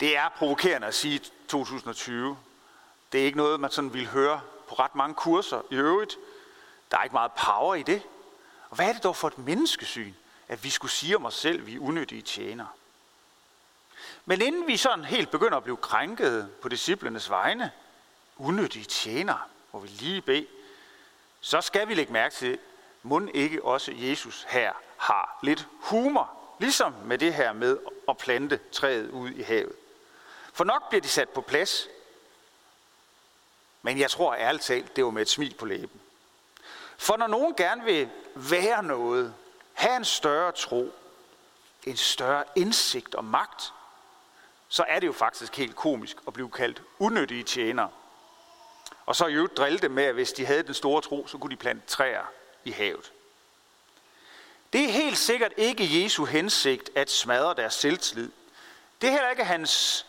Det 0.00 0.16
er 0.16 0.28
provokerende 0.28 0.86
at 0.86 0.94
sige 0.94 1.20
2020. 1.48 2.38
Det 3.12 3.20
er 3.20 3.24
ikke 3.24 3.38
noget, 3.38 3.60
man 3.60 3.70
sådan 3.70 3.94
vil 3.94 4.06
høre 4.06 4.40
på 4.70 4.76
ret 4.76 4.94
mange 4.94 5.14
kurser 5.14 5.62
i 5.70 5.74
øvrigt. 5.74 6.16
Der 6.90 6.98
er 6.98 7.02
ikke 7.02 7.14
meget 7.14 7.32
power 7.32 7.74
i 7.74 7.82
det. 7.82 8.02
Og 8.68 8.76
hvad 8.76 8.88
er 8.88 8.92
det 8.92 9.02
dog 9.02 9.16
for 9.16 9.28
et 9.28 9.38
menneskesyn, 9.38 10.12
at 10.48 10.64
vi 10.64 10.70
skulle 10.70 10.92
sige 10.92 11.16
om 11.16 11.26
os 11.26 11.34
selv, 11.34 11.60
at 11.60 11.66
vi 11.66 11.74
er 11.74 11.80
unødige 11.80 12.22
tjenere? 12.22 12.68
Men 14.24 14.42
inden 14.42 14.66
vi 14.66 14.76
sådan 14.76 15.04
helt 15.04 15.30
begynder 15.30 15.56
at 15.56 15.62
blive 15.62 15.76
krænket 15.76 16.50
på 16.62 16.68
disciplenes 16.68 17.30
vegne, 17.30 17.72
unødige 18.36 18.84
tjenere, 18.84 19.40
hvor 19.70 19.80
vi 19.80 19.88
lige 19.88 20.22
bede, 20.22 20.46
så 21.40 21.60
skal 21.60 21.88
vi 21.88 21.94
lægge 21.94 22.12
mærke 22.12 22.34
til, 22.34 22.58
må 23.02 23.20
ikke 23.34 23.64
også 23.64 23.92
Jesus 23.94 24.46
her 24.48 24.72
har 24.96 25.38
lidt 25.42 25.66
humor, 25.80 26.30
ligesom 26.58 26.94
med 27.04 27.18
det 27.18 27.34
her 27.34 27.52
med 27.52 27.78
at 28.08 28.16
plante 28.16 28.60
træet 28.72 29.10
ud 29.10 29.30
i 29.30 29.42
havet. 29.42 29.72
For 30.52 30.64
nok 30.64 30.88
bliver 30.88 31.02
de 31.02 31.08
sat 31.08 31.28
på 31.28 31.40
plads, 31.40 31.88
men 33.82 33.98
jeg 33.98 34.10
tror 34.10 34.34
ærligt 34.34 34.64
talt, 34.64 34.96
det 34.96 35.04
var 35.04 35.10
med 35.10 35.22
et 35.22 35.28
smil 35.28 35.54
på 35.54 35.66
læben. 35.66 36.00
For 36.96 37.16
når 37.16 37.26
nogen 37.26 37.54
gerne 37.54 37.84
vil 37.84 38.08
være 38.34 38.82
noget, 38.82 39.34
have 39.72 39.96
en 39.96 40.04
større 40.04 40.52
tro, 40.52 40.94
en 41.84 41.96
større 41.96 42.44
indsigt 42.56 43.14
og 43.14 43.24
magt, 43.24 43.72
så 44.68 44.84
er 44.88 45.00
det 45.00 45.06
jo 45.06 45.12
faktisk 45.12 45.56
helt 45.56 45.76
komisk 45.76 46.16
at 46.26 46.32
blive 46.32 46.50
kaldt 46.50 46.82
unyttige 46.98 47.42
tjenere. 47.42 47.90
Og 49.06 49.16
så 49.16 49.26
i 49.26 49.34
øvrigt 49.34 49.56
drille 49.56 49.78
dem 49.78 49.90
med, 49.90 50.04
at 50.04 50.14
hvis 50.14 50.32
de 50.32 50.46
havde 50.46 50.62
den 50.62 50.74
store 50.74 51.02
tro, 51.02 51.26
så 51.26 51.38
kunne 51.38 51.50
de 51.50 51.56
plante 51.56 51.86
træer 51.86 52.24
i 52.64 52.70
havet. 52.70 53.12
Det 54.72 54.84
er 54.84 54.92
helt 54.92 55.18
sikkert 55.18 55.52
ikke 55.56 56.02
Jesu 56.02 56.24
hensigt 56.24 56.90
at 56.94 57.10
smadre 57.10 57.54
deres 57.54 57.74
selvtillid. 57.74 58.30
Det 59.00 59.06
er 59.06 59.12
heller 59.12 59.30
ikke 59.30 59.44
hans... 59.44 60.06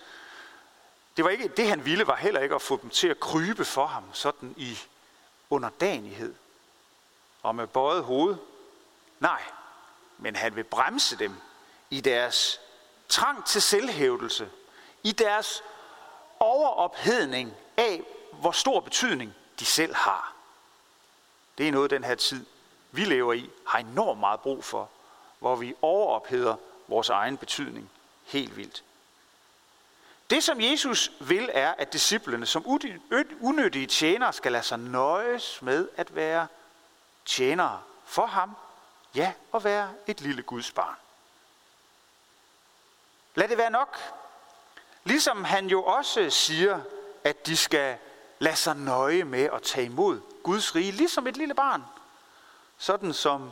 Det, 1.21 1.25
var 1.25 1.31
ikke, 1.31 1.47
det 1.47 1.67
han 1.67 1.85
ville 1.85 2.07
var 2.07 2.15
heller 2.15 2.39
ikke 2.39 2.55
at 2.55 2.61
få 2.61 2.79
dem 2.81 2.89
til 2.89 3.07
at 3.07 3.19
krybe 3.19 3.65
for 3.65 3.85
ham, 3.85 4.03
sådan 4.13 4.53
i 4.57 4.77
underdanighed 5.49 6.35
og 7.43 7.55
med 7.55 7.67
bøjet 7.67 8.03
hoved. 8.03 8.35
Nej, 9.19 9.41
men 10.17 10.35
han 10.35 10.55
vil 10.55 10.63
bremse 10.63 11.17
dem 11.17 11.35
i 11.89 12.01
deres 12.01 12.59
trang 13.09 13.45
til 13.45 13.61
selvhævdelse, 13.61 14.49
i 15.03 15.11
deres 15.11 15.63
overophedning 16.39 17.53
af, 17.77 18.01
hvor 18.31 18.51
stor 18.51 18.79
betydning 18.79 19.33
de 19.59 19.65
selv 19.65 19.95
har. 19.95 20.33
Det 21.57 21.67
er 21.67 21.71
noget, 21.71 21.91
den 21.91 22.03
her 22.03 22.15
tid, 22.15 22.45
vi 22.91 23.05
lever 23.05 23.33
i, 23.33 23.49
har 23.67 23.79
enormt 23.79 24.19
meget 24.19 24.39
brug 24.39 24.63
for, 24.63 24.89
hvor 25.39 25.55
vi 25.55 25.75
overopheder 25.81 26.55
vores 26.87 27.09
egen 27.09 27.37
betydning 27.37 27.91
helt 28.25 28.57
vildt. 28.57 28.83
Det, 30.31 30.43
som 30.43 30.61
Jesus 30.61 31.11
vil, 31.19 31.49
er, 31.53 31.73
at 31.77 31.93
disciplene 31.93 32.45
som 32.45 32.65
unødige 33.41 33.87
tjenere 33.87 34.33
skal 34.33 34.51
lade 34.51 34.63
sig 34.63 34.79
nøjes 34.79 35.61
med 35.61 35.89
at 35.95 36.15
være 36.15 36.47
tjenere 37.25 37.81
for 38.05 38.25
ham, 38.25 38.55
ja, 39.15 39.33
og 39.51 39.63
være 39.63 39.93
et 40.07 40.21
lille 40.21 40.43
Guds 40.43 40.71
barn. 40.71 40.95
Lad 43.35 43.47
det 43.47 43.57
være 43.57 43.69
nok. 43.69 43.97
Ligesom 45.03 45.43
han 45.43 45.67
jo 45.67 45.83
også 45.83 46.29
siger, 46.29 46.81
at 47.23 47.47
de 47.47 47.57
skal 47.57 47.97
lade 48.39 48.55
sig 48.55 48.75
nøje 48.75 49.23
med 49.23 49.49
at 49.53 49.61
tage 49.61 49.85
imod 49.85 50.21
Guds 50.43 50.75
rige, 50.75 50.91
ligesom 50.91 51.27
et 51.27 51.37
lille 51.37 51.53
barn. 51.53 51.83
Sådan 52.77 53.13
som 53.13 53.51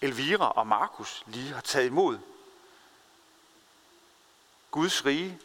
Elvira 0.00 0.50
og 0.50 0.66
Markus 0.66 1.22
lige 1.26 1.52
har 1.52 1.60
taget 1.60 1.86
imod 1.86 2.18
Guds 4.70 5.04
rige, 5.04 5.40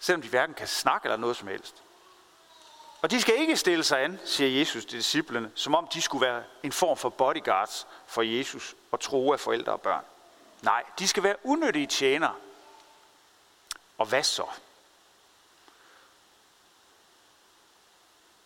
selvom 0.00 0.22
de 0.22 0.28
hverken 0.28 0.54
kan 0.54 0.68
snakke 0.68 1.06
eller 1.06 1.16
noget 1.16 1.36
som 1.36 1.48
helst. 1.48 1.82
Og 3.02 3.10
de 3.10 3.20
skal 3.20 3.36
ikke 3.36 3.56
stille 3.56 3.84
sig 3.84 4.00
an, 4.00 4.20
siger 4.24 4.58
Jesus 4.58 4.84
til 4.84 4.98
disciplene, 4.98 5.52
som 5.54 5.74
om 5.74 5.88
de 5.94 6.02
skulle 6.02 6.26
være 6.26 6.44
en 6.62 6.72
form 6.72 6.96
for 6.96 7.08
bodyguards 7.08 7.86
for 8.06 8.22
Jesus 8.22 8.74
og 8.92 9.00
tro 9.00 9.32
af 9.32 9.40
forældre 9.40 9.72
og 9.72 9.80
børn. 9.80 10.04
Nej, 10.62 10.84
de 10.98 11.08
skal 11.08 11.22
være 11.22 11.36
unødige 11.46 11.86
tjenere. 11.86 12.34
Og 13.98 14.06
hvad 14.06 14.22
så? 14.22 14.46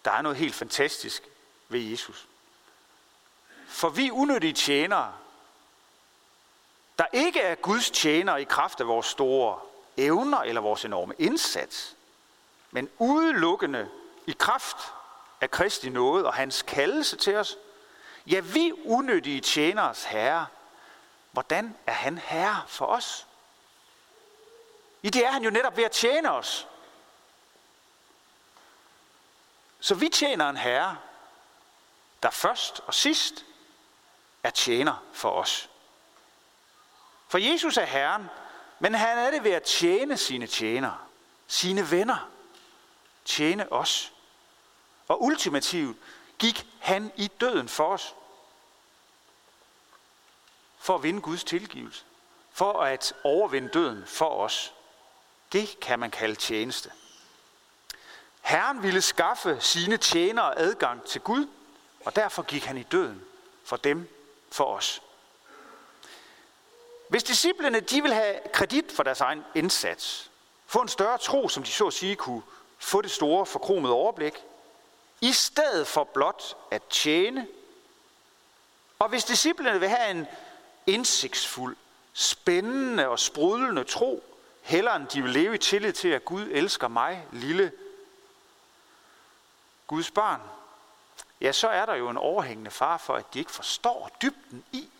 Der 0.04 0.10
er 0.10 0.22
noget 0.22 0.38
helt 0.38 0.54
fantastisk 0.54 1.22
ved 1.68 1.80
Jesus. 1.80 2.28
For 3.68 3.88
vi 3.88 4.10
unødige 4.10 4.52
tjenere, 4.52 5.14
der 6.98 7.06
ikke 7.12 7.40
er 7.40 7.54
Guds 7.54 7.90
tjenere 7.90 8.42
i 8.42 8.44
kraft 8.44 8.80
af 8.80 8.86
vores 8.86 9.06
store 9.06 9.60
evner 9.96 10.38
eller 10.38 10.60
vores 10.60 10.84
enorme 10.84 11.14
indsats, 11.18 11.96
men 12.70 12.90
udelukkende 12.98 13.90
i 14.26 14.34
kraft 14.38 14.76
af 15.40 15.50
Kristi 15.50 15.88
nåde 15.88 16.26
og 16.26 16.34
hans 16.34 16.62
kaldelse 16.62 17.16
til 17.16 17.36
os, 17.36 17.56
ja, 18.26 18.40
vi 18.40 18.72
unødige 18.84 19.40
tjeneres 19.40 20.04
herre, 20.04 20.46
hvordan 21.32 21.76
er 21.86 21.92
han 21.92 22.18
herre 22.18 22.62
for 22.66 22.86
os? 22.86 23.26
I 25.02 25.10
det 25.10 25.26
er 25.26 25.30
han 25.30 25.44
jo 25.44 25.50
netop 25.50 25.76
ved 25.76 25.84
at 25.84 25.92
tjene 25.92 26.32
os. 26.32 26.68
Så 29.80 29.94
vi 29.94 30.08
tjener 30.08 30.48
en 30.48 30.56
herre, 30.56 30.98
der 32.22 32.30
først 32.30 32.80
og 32.86 32.94
sidst 32.94 33.44
er 34.42 34.50
tjener 34.50 35.04
for 35.12 35.30
os. 35.30 35.70
For 37.28 37.38
Jesus 37.38 37.76
er 37.76 37.84
Herren, 37.84 38.30
men 38.84 38.94
han 38.94 39.18
er 39.18 39.30
det 39.30 39.44
ved 39.44 39.50
at 39.50 39.62
tjene 39.62 40.16
sine 40.16 40.46
tjenere, 40.46 40.98
sine 41.46 41.90
venner, 41.90 42.30
tjene 43.24 43.72
os. 43.72 44.12
Og 45.08 45.22
ultimativt 45.22 45.96
gik 46.38 46.66
han 46.80 47.12
i 47.16 47.30
døden 47.40 47.68
for 47.68 47.86
os. 47.86 48.14
For 50.78 50.94
at 50.94 51.02
vinde 51.02 51.20
Guds 51.20 51.44
tilgivelse. 51.44 52.04
For 52.52 52.82
at 52.82 53.14
overvinde 53.22 53.68
døden 53.68 54.04
for 54.06 54.28
os. 54.28 54.72
Det 55.52 55.80
kan 55.80 55.98
man 55.98 56.10
kalde 56.10 56.34
tjeneste. 56.34 56.92
Herren 58.40 58.82
ville 58.82 59.02
skaffe 59.02 59.60
sine 59.60 59.96
tjenere 59.96 60.58
adgang 60.58 61.04
til 61.04 61.20
Gud, 61.20 61.46
og 62.04 62.16
derfor 62.16 62.42
gik 62.42 62.64
han 62.64 62.78
i 62.78 62.82
døden 62.82 63.24
for 63.64 63.76
dem, 63.76 64.08
for 64.52 64.64
os. 64.64 65.02
Hvis 67.08 67.22
disciplene 67.22 67.80
de 67.80 68.02
vil 68.02 68.14
have 68.14 68.36
kredit 68.52 68.92
for 68.92 69.02
deres 69.02 69.20
egen 69.20 69.44
indsats, 69.54 70.30
få 70.66 70.80
en 70.80 70.88
større 70.88 71.18
tro, 71.18 71.48
som 71.48 71.62
de 71.62 71.70
så 71.70 71.86
at 71.86 71.92
sige 71.92 72.16
kunne 72.16 72.42
få 72.78 73.02
det 73.02 73.10
store 73.10 73.46
forkromede 73.46 73.94
overblik, 73.94 74.34
i 75.20 75.32
stedet 75.32 75.86
for 75.86 76.04
blot 76.04 76.56
at 76.70 76.82
tjene, 76.90 77.46
og 78.98 79.08
hvis 79.08 79.24
disciplene 79.24 79.80
vil 79.80 79.88
have 79.88 80.10
en 80.10 80.26
indsigtsfuld, 80.86 81.76
spændende 82.12 83.08
og 83.08 83.18
sprudlende 83.18 83.84
tro, 83.84 84.24
hellere 84.62 84.96
end 84.96 85.06
de 85.06 85.22
vil 85.22 85.30
leve 85.30 85.54
i 85.54 85.58
tillid 85.58 85.92
til, 85.92 86.08
at 86.08 86.24
Gud 86.24 86.48
elsker 86.50 86.88
mig, 86.88 87.26
lille 87.32 87.72
Guds 89.86 90.10
barn, 90.10 90.40
ja, 91.40 91.52
så 91.52 91.68
er 91.68 91.86
der 91.86 91.94
jo 91.94 92.08
en 92.08 92.16
overhængende 92.16 92.70
far 92.70 92.98
for, 92.98 93.14
at 93.14 93.34
de 93.34 93.38
ikke 93.38 93.50
forstår 93.50 94.16
dybden 94.22 94.64
i, 94.72 94.90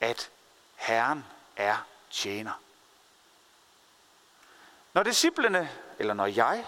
at 0.00 0.30
Herren 0.74 1.24
er 1.56 1.76
tjener. 2.10 2.60
Når 4.92 5.02
disciplene, 5.02 5.70
eller 5.98 6.14
når 6.14 6.26
jeg, 6.26 6.66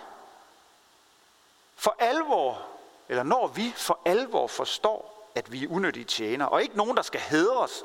for 1.77 1.97
alvor, 1.99 2.67
eller 3.09 3.23
når 3.23 3.47
vi 3.47 3.73
for 3.77 4.01
alvor 4.05 4.47
forstår, 4.47 5.31
at 5.35 5.53
vi 5.53 5.65
er 5.65 5.69
unødige 5.69 6.05
tjener, 6.05 6.45
og 6.47 6.63
ikke 6.63 6.77
nogen, 6.77 6.97
der 6.97 7.03
skal 7.03 7.21
hedres, 7.21 7.83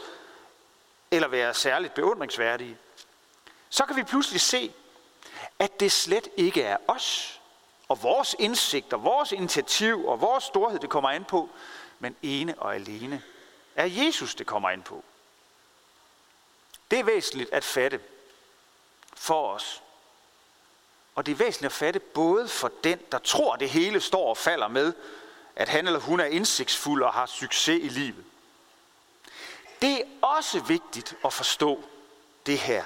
eller 1.11 1.27
være 1.27 1.53
særligt 1.53 1.93
beundringsværdige, 1.93 2.77
så 3.69 3.85
kan 3.85 3.95
vi 3.95 4.03
pludselig 4.03 4.41
se, 4.41 4.73
at 5.59 5.79
det 5.79 5.91
slet 5.91 6.27
ikke 6.37 6.63
er 6.63 6.77
os, 6.87 7.41
og 7.87 8.03
vores 8.03 8.35
indsigt, 8.39 8.93
og 8.93 9.03
vores 9.03 9.31
initiativ, 9.31 10.07
og 10.07 10.21
vores 10.21 10.43
storhed, 10.43 10.79
det 10.79 10.89
kommer 10.89 11.09
an 11.09 11.25
på, 11.25 11.49
men 11.99 12.15
ene 12.21 12.55
og 12.57 12.75
alene 12.75 13.21
er 13.75 13.85
Jesus, 13.85 14.35
det 14.35 14.47
kommer 14.47 14.69
an 14.69 14.81
på. 14.81 15.03
Det 16.91 16.99
er 16.99 17.03
væsentligt 17.03 17.53
at 17.53 17.63
fatte 17.63 17.99
for 19.15 19.53
os. 19.53 19.81
Og 21.15 21.25
det 21.25 21.31
er 21.31 21.35
væsentligt 21.35 21.73
at 21.73 21.77
fatte 21.77 21.99
både 21.99 22.47
for 22.47 22.71
den, 22.83 22.99
der 23.11 23.17
tror, 23.17 23.55
det 23.55 23.69
hele 23.69 24.01
står 24.01 24.29
og 24.29 24.37
falder 24.37 24.67
med, 24.67 24.93
at 25.55 25.69
han 25.69 25.87
eller 25.87 25.99
hun 25.99 26.19
er 26.19 26.25
indsigtsfuld 26.25 27.03
og 27.03 27.13
har 27.13 27.25
succes 27.25 27.83
i 27.83 27.87
livet. 27.87 28.25
Det 29.81 30.01
er 30.01 30.05
også 30.21 30.59
vigtigt 30.59 31.15
at 31.25 31.33
forstå 31.33 31.83
det 32.45 32.59
her. 32.59 32.85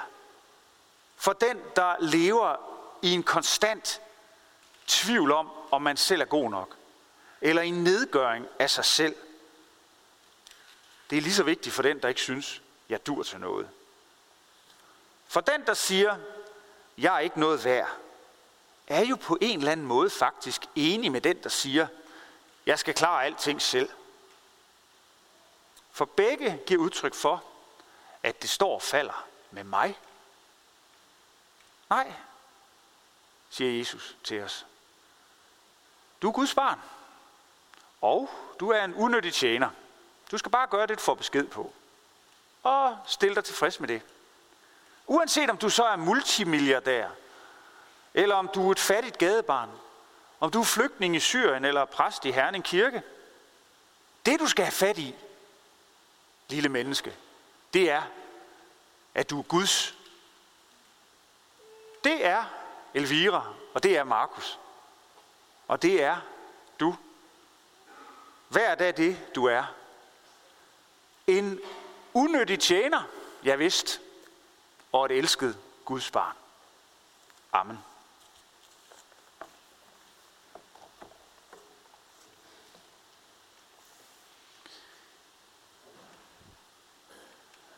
For 1.16 1.34
den, 1.34 1.62
der 1.76 1.96
lever 2.00 2.56
i 3.02 3.12
en 3.12 3.24
konstant 3.24 4.02
tvivl 4.88 5.32
om, 5.32 5.52
om 5.72 5.82
man 5.82 5.98
selv 5.98 6.22
er 6.22 6.26
god 6.26 6.50
nok, 6.50 6.76
eller 7.42 7.62
i 7.62 7.68
en 7.68 7.84
nedgøring 7.84 8.48
af 8.60 8.70
sig 8.70 8.86
selv, 8.86 9.16
det 11.10 11.18
er 11.18 11.22
lige 11.22 11.34
så 11.34 11.44
vigtigt 11.44 11.76
for 11.76 11.84
den, 11.84 12.02
der 12.02 12.08
ikke 12.08 12.22
synes, 12.22 12.62
jeg 12.90 13.08
dur 13.08 13.24
til 13.24 13.40
noget. 13.40 13.70
For 15.36 15.42
den, 15.42 15.66
der 15.66 15.74
siger, 15.74 16.18
jeg 16.98 17.16
er 17.16 17.20
ikke 17.20 17.40
noget 17.40 17.66
værd, 17.66 17.90
er 18.88 19.06
jo 19.06 19.16
på 19.16 19.38
en 19.42 19.60
eller 19.60 19.72
anden 19.72 19.86
måde 19.86 20.10
faktisk 20.10 20.66
enig 20.76 21.12
med 21.12 21.22
den, 21.22 21.44
der 21.44 21.50
siger, 21.50 21.88
jeg 22.66 22.80
skal 22.80 22.94
klare 22.94 23.26
alting 23.26 23.62
selv. 23.62 23.90
For 25.92 26.06
begge 26.06 26.62
giver 26.68 26.82
udtryk 26.82 27.14
for, 27.14 27.44
at 28.24 28.42
det 28.42 28.50
står 28.50 28.74
og 28.76 28.82
falder 28.82 29.28
med 29.52 29.64
mig. 29.64 30.00
Nej, 31.90 32.14
siger 33.50 33.78
Jesus 33.78 34.16
til 34.24 34.44
os. 34.44 34.66
Du 36.22 36.28
er 36.28 36.34
Guds 36.34 36.54
barn, 36.54 36.80
og 38.02 38.30
du 38.60 38.70
er 38.70 38.84
en 38.84 38.94
unødig 38.94 39.34
tjener. 39.34 39.70
Du 40.32 40.38
skal 40.38 40.52
bare 40.52 40.68
gøre 40.68 40.88
det, 40.88 40.98
du 40.98 41.04
får 41.04 41.16
besked 41.16 41.48
på. 41.48 41.74
Og 42.64 42.98
stille 43.06 43.36
dig 43.36 43.44
tilfreds 43.44 43.80
med 43.80 43.88
det. 43.88 44.02
Uanset 45.08 45.50
om 45.50 45.58
du 45.58 45.70
så 45.70 45.84
er 45.84 45.96
multimilliardær, 45.96 47.10
eller 48.14 48.36
om 48.36 48.48
du 48.48 48.68
er 48.68 48.72
et 48.72 48.80
fattigt 48.80 49.18
gadebarn, 49.18 49.70
om 50.40 50.52
du 50.52 50.60
er 50.60 50.66
flygtning 50.66 51.16
i 51.16 51.20
Syrien 51.20 51.66
eller 51.66 51.86
præst 51.86 52.26
i 52.26 52.32
Herning 52.32 52.64
Kirke. 52.64 53.04
Det 54.26 54.40
du 54.40 54.48
skal 54.48 54.66
have 54.66 54.72
fat 54.72 54.98
i, 54.98 55.16
lille 56.50 56.70
menneske, 56.70 57.16
det 57.74 57.92
er, 57.92 58.02
at 59.14 59.30
du 59.30 59.40
er 59.40 59.44
Guds. 59.44 59.96
Det 62.04 62.26
er 62.26 62.44
Elvira, 62.94 63.54
og 63.74 63.84
det 63.84 63.98
er 63.98 64.04
Markus. 64.04 64.60
Og 65.68 65.82
det 65.82 66.04
er 66.04 66.18
du. 66.80 66.96
Hver 68.50 68.76
dag 68.76 68.98
det, 68.98 69.36
du 69.36 69.46
er. 69.46 69.64
En 71.28 71.60
unødig 72.14 72.60
tjener, 72.60 73.02
ja 73.44 73.56
vist, 73.56 74.02
og 74.96 75.06
et 75.06 75.12
elsket 75.12 75.58
Guds 75.86 76.12
barn. 76.12 76.36
Amen. 77.52 77.80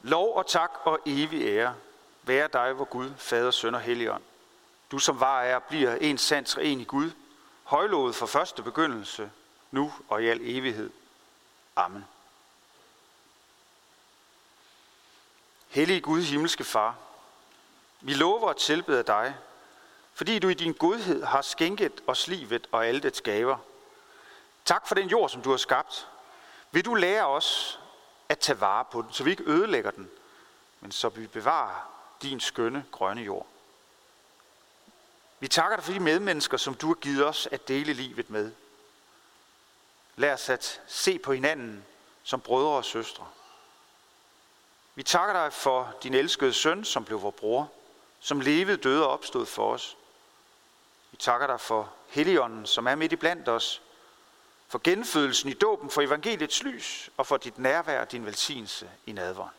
Lov 0.02 0.36
og 0.36 0.48
tak 0.48 0.72
og 0.84 1.00
evig 1.06 1.42
ære 1.42 1.76
være 2.24 2.50
dig, 2.54 2.74
hvor 2.74 2.86
Gud, 2.86 3.12
Fader, 3.18 3.52
Søn 3.52 3.76
og 3.76 3.82
Helligånd. 3.82 4.24
Du 4.92 5.00
som 5.00 5.20
var 5.20 5.42
er, 5.42 5.60
bliver 5.60 5.96
en 5.96 6.18
sand 6.18 6.58
en 6.62 6.80
i 6.80 6.84
Gud, 6.84 7.12
højlovet 7.64 8.16
fra 8.16 8.26
første 8.26 8.64
begyndelse, 8.64 9.32
nu 9.72 9.94
og 10.10 10.24
i 10.24 10.28
al 10.28 10.40
evighed. 10.42 10.90
Amen. 11.76 12.06
Hellige 15.68 16.02
Gud, 16.02 16.22
himmelske 16.22 16.64
Far, 16.64 17.07
vi 18.02 18.14
lover 18.14 18.50
at 18.50 18.58
tilbede 18.58 19.04
dig, 19.04 19.36
fordi 20.14 20.40
du 20.40 20.50
i 20.50 20.54
din 20.54 20.74
godhed 20.74 21.24
har 21.24 21.42
skænket 21.42 22.04
os 22.08 22.28
livet 22.28 22.68
og 22.72 22.88
alle 22.88 23.02
dets 23.02 23.22
gaver. 23.22 23.58
Tak 24.66 24.88
for 24.88 24.96
den 24.96 25.08
jord, 25.08 25.30
som 25.30 25.42
du 25.42 25.50
har 25.50 25.58
skabt. 25.58 26.08
Vil 26.72 26.86
du 26.86 26.94
lære 26.94 27.28
os 27.28 27.80
at 28.30 28.40
tage 28.40 28.62
vare 28.62 28.86
på 28.92 29.02
den, 29.02 29.14
så 29.14 29.24
vi 29.24 29.32
ikke 29.32 29.50
ødelægger 29.50 29.92
den, 29.92 30.10
men 30.80 30.92
så 30.92 31.10
vi 31.10 31.28
bevarer 31.28 31.92
din 32.22 32.40
skønne 32.40 32.86
grønne 32.92 33.22
jord. 33.22 33.48
Vi 35.40 35.48
takker 35.48 35.78
dig 35.78 35.86
for 35.86 35.94
de 35.94 36.00
medmennesker, 36.00 36.58
som 36.58 36.74
du 36.74 36.88
har 36.88 36.94
givet 36.94 37.26
os 37.26 37.48
at 37.52 37.68
dele 37.68 37.94
livet 37.94 38.30
med. 38.30 38.52
Lad 40.16 40.34
os 40.34 40.50
at 40.50 40.82
se 40.88 41.20
på 41.20 41.34
hinanden 41.34 41.86
som 42.24 42.42
brødre 42.42 42.78
og 42.78 42.86
søstre. 42.86 43.28
Vi 44.96 45.04
takker 45.04 45.34
dig 45.34 45.54
for 45.54 45.94
din 46.04 46.14
elskede 46.14 46.54
søn, 46.54 46.86
som 46.86 47.06
blev 47.06 47.22
vor 47.22 47.32
bror, 47.32 47.72
som 48.28 48.42
levede, 48.42 48.78
døde 48.78 49.06
og 49.06 49.12
opstod 49.12 49.46
for 49.46 49.74
os. 49.74 49.98
Vi 51.12 51.18
takker 51.18 51.48
dig 51.48 51.60
for 51.60 51.94
Helligånden, 52.08 52.66
som 52.66 52.88
er 52.88 52.96
midt 52.96 53.12
i 53.12 53.16
blandt 53.16 53.50
os, 53.50 53.82
for 54.68 54.82
genfødelsen 54.84 55.50
i 55.50 55.54
dåben, 55.54 55.90
for 55.90 56.02
evangeliets 56.02 56.64
lys 56.64 57.10
og 57.18 57.28
for 57.28 57.38
dit 57.38 57.60
nærvær 57.60 58.02
og 58.02 58.12
din 58.12 58.26
velsignelse 58.26 58.90
i 59.06 59.12
nadveren. 59.12 59.52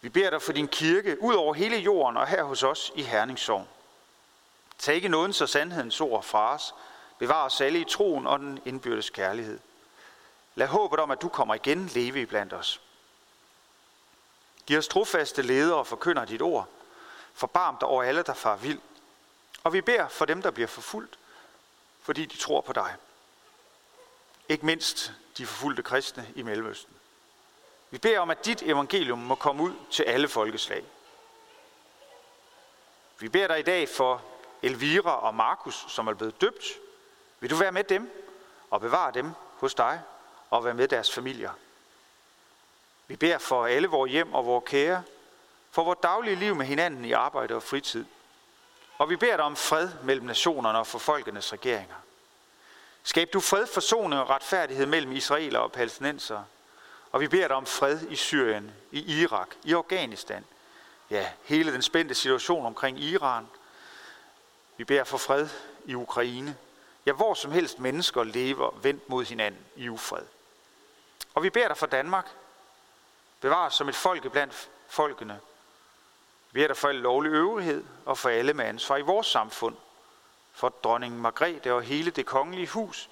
Vi 0.00 0.08
beder 0.08 0.30
dig 0.30 0.42
for 0.42 0.52
din 0.52 0.68
kirke 0.68 1.22
ud 1.22 1.34
over 1.34 1.54
hele 1.54 1.76
jorden 1.76 2.16
og 2.16 2.26
her 2.26 2.42
hos 2.42 2.62
os 2.62 2.92
i 2.94 3.02
Herningssorg. 3.02 3.66
Tag 4.78 4.94
ikke 4.94 5.08
nådens 5.08 5.40
og 5.40 5.48
sandhedens 5.48 6.00
ord 6.00 6.22
fra 6.22 6.54
os. 6.54 6.74
Bevar 7.18 7.44
os 7.44 7.60
alle 7.60 7.80
i 7.80 7.84
troen 7.84 8.26
og 8.26 8.38
den 8.38 8.62
indbyrdes 8.64 9.10
kærlighed. 9.10 9.60
Lad 10.54 10.66
håbet 10.66 10.98
om, 10.98 11.10
at 11.10 11.22
du 11.22 11.28
kommer 11.28 11.54
igen 11.54 11.86
leve 11.86 12.20
i 12.20 12.24
blandt 12.24 12.52
os. 12.52 12.80
Giv 14.68 14.78
os 14.78 14.88
trofaste 14.88 15.42
ledere 15.42 15.78
og 15.78 15.86
forkynder 15.86 16.24
dit 16.24 16.42
ord. 16.42 16.68
Forbarm 17.34 17.76
dig 17.80 17.88
over 17.88 18.02
alle, 18.02 18.22
der 18.22 18.34
far 18.34 18.56
vild. 18.56 18.80
Og 19.64 19.72
vi 19.72 19.80
beder 19.80 20.08
for 20.08 20.24
dem, 20.24 20.42
der 20.42 20.50
bliver 20.50 20.66
forfulgt, 20.66 21.18
fordi 22.02 22.26
de 22.26 22.36
tror 22.36 22.60
på 22.60 22.72
dig. 22.72 22.94
Ikke 24.48 24.66
mindst 24.66 25.12
de 25.38 25.46
forfulgte 25.46 25.82
kristne 25.82 26.32
i 26.34 26.42
Mellemøsten. 26.42 26.94
Vi 27.90 27.98
beder 27.98 28.20
om, 28.20 28.30
at 28.30 28.44
dit 28.44 28.62
evangelium 28.62 29.18
må 29.18 29.34
komme 29.34 29.62
ud 29.62 29.72
til 29.90 30.02
alle 30.02 30.28
folkeslag. 30.28 30.84
Vi 33.18 33.28
beder 33.28 33.46
dig 33.46 33.58
i 33.58 33.62
dag 33.62 33.88
for 33.88 34.22
Elvira 34.62 35.20
og 35.20 35.34
Markus, 35.34 35.84
som 35.88 36.06
er 36.06 36.14
blevet 36.14 36.40
døbt. 36.40 36.64
Vil 37.40 37.50
du 37.50 37.56
være 37.56 37.72
med 37.72 37.84
dem 37.84 38.10
og 38.70 38.80
bevare 38.80 39.12
dem 39.12 39.32
hos 39.56 39.74
dig 39.74 40.02
og 40.50 40.64
være 40.64 40.74
med 40.74 40.88
deres 40.88 41.12
familier? 41.12 41.52
Vi 43.08 43.16
beder 43.16 43.38
for 43.38 43.66
alle 43.66 43.88
vores 43.88 44.10
hjem 44.12 44.34
og 44.34 44.46
vores 44.46 44.64
kære, 44.66 45.02
for 45.70 45.84
vores 45.84 45.98
daglige 46.02 46.36
liv 46.36 46.54
med 46.54 46.66
hinanden 46.66 47.04
i 47.04 47.12
arbejde 47.12 47.54
og 47.54 47.62
fritid. 47.62 48.04
Og 48.98 49.10
vi 49.10 49.16
beder 49.16 49.36
dig 49.36 49.44
om 49.44 49.56
fred 49.56 49.90
mellem 50.02 50.26
nationerne 50.26 50.78
og 50.78 50.86
for 50.86 50.98
folkenes 50.98 51.52
regeringer. 51.52 51.94
Skab 53.02 53.32
du 53.32 53.40
fred, 53.40 53.66
forsoning 53.66 54.20
og 54.20 54.30
retfærdighed 54.30 54.86
mellem 54.86 55.12
israeler 55.12 55.58
og 55.58 55.72
palæstinenser. 55.72 56.42
Og 57.12 57.20
vi 57.20 57.28
beder 57.28 57.48
dig 57.48 57.56
om 57.56 57.66
fred 57.66 58.00
i 58.10 58.16
Syrien, 58.16 58.72
i 58.92 59.20
Irak, 59.20 59.48
i 59.64 59.72
Afghanistan. 59.72 60.44
Ja, 61.10 61.30
hele 61.44 61.72
den 61.72 61.82
spændte 61.82 62.14
situation 62.14 62.66
omkring 62.66 63.00
Iran. 63.00 63.46
Vi 64.76 64.84
beder 64.84 65.04
for 65.04 65.18
fred 65.18 65.48
i 65.84 65.94
Ukraine. 65.94 66.56
Ja, 67.06 67.12
hvor 67.12 67.34
som 67.34 67.52
helst 67.52 67.78
mennesker 67.78 68.24
lever 68.24 68.78
vendt 68.82 69.08
mod 69.08 69.24
hinanden 69.24 69.60
i 69.76 69.88
ufred. 69.88 70.26
Og 71.34 71.42
vi 71.42 71.50
beder 71.50 71.68
dig 71.68 71.76
for 71.76 71.86
Danmark. 71.86 72.26
Bevares 73.40 73.74
som 73.74 73.88
et 73.88 73.96
folk 73.96 74.32
blandt 74.32 74.70
folkene. 74.88 75.40
Vi 76.52 76.62
er 76.62 76.66
der 76.66 76.74
for 76.74 76.88
al 76.88 76.94
lovlig 76.94 77.32
øvrighed 77.32 77.84
og 78.04 78.18
for 78.18 78.28
alle 78.28 78.54
med 78.54 78.64
ansvar 78.64 78.96
i 78.96 79.02
vores 79.02 79.26
samfund– 79.26 79.76
for 80.58 80.68
dronning 80.68 81.20
Margrethe 81.20 81.74
og 81.74 81.82
hele 81.82 82.10
det 82.10 82.26
kongelige 82.26 82.66
hus, 82.66 83.10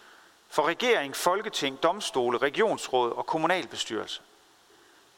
for 0.48 0.62
regering, 0.62 1.16
folketing, 1.16 1.82
domstole, 1.82 2.38
regionsråd 2.38 3.12
og 3.12 3.26
kommunalbestyrelse. 3.26 4.22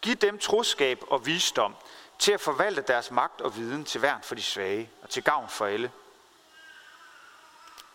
Giv 0.02 0.14
dem 0.14 0.38
troskab 0.38 1.04
og 1.10 1.26
visdom 1.26 1.74
til 2.18 2.32
at 2.32 2.40
forvalte 2.40 2.82
deres 2.82 3.10
magt 3.10 3.40
og 3.40 3.56
viden 3.56 3.84
til 3.84 4.02
værn 4.02 4.22
for 4.22 4.34
de 4.34 4.42
svage 4.42 4.90
og 5.02 5.10
til 5.10 5.22
gavn 5.22 5.48
for 5.48 5.66
alle. 5.66 5.90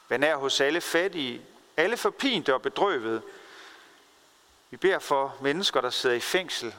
Vær 0.09 0.17
nær 0.17 0.35
hos 0.35 0.61
alle 0.61 0.81
fattige, 0.81 1.45
alle 1.77 1.97
forpinte 1.97 2.53
og 2.53 2.61
bedrøvede. 2.61 3.21
Vi 4.69 4.77
beder 4.77 4.99
for 4.99 5.35
mennesker, 5.41 5.81
der 5.81 5.89
sidder 5.89 6.15
i 6.15 6.19
fængsel. 6.19 6.75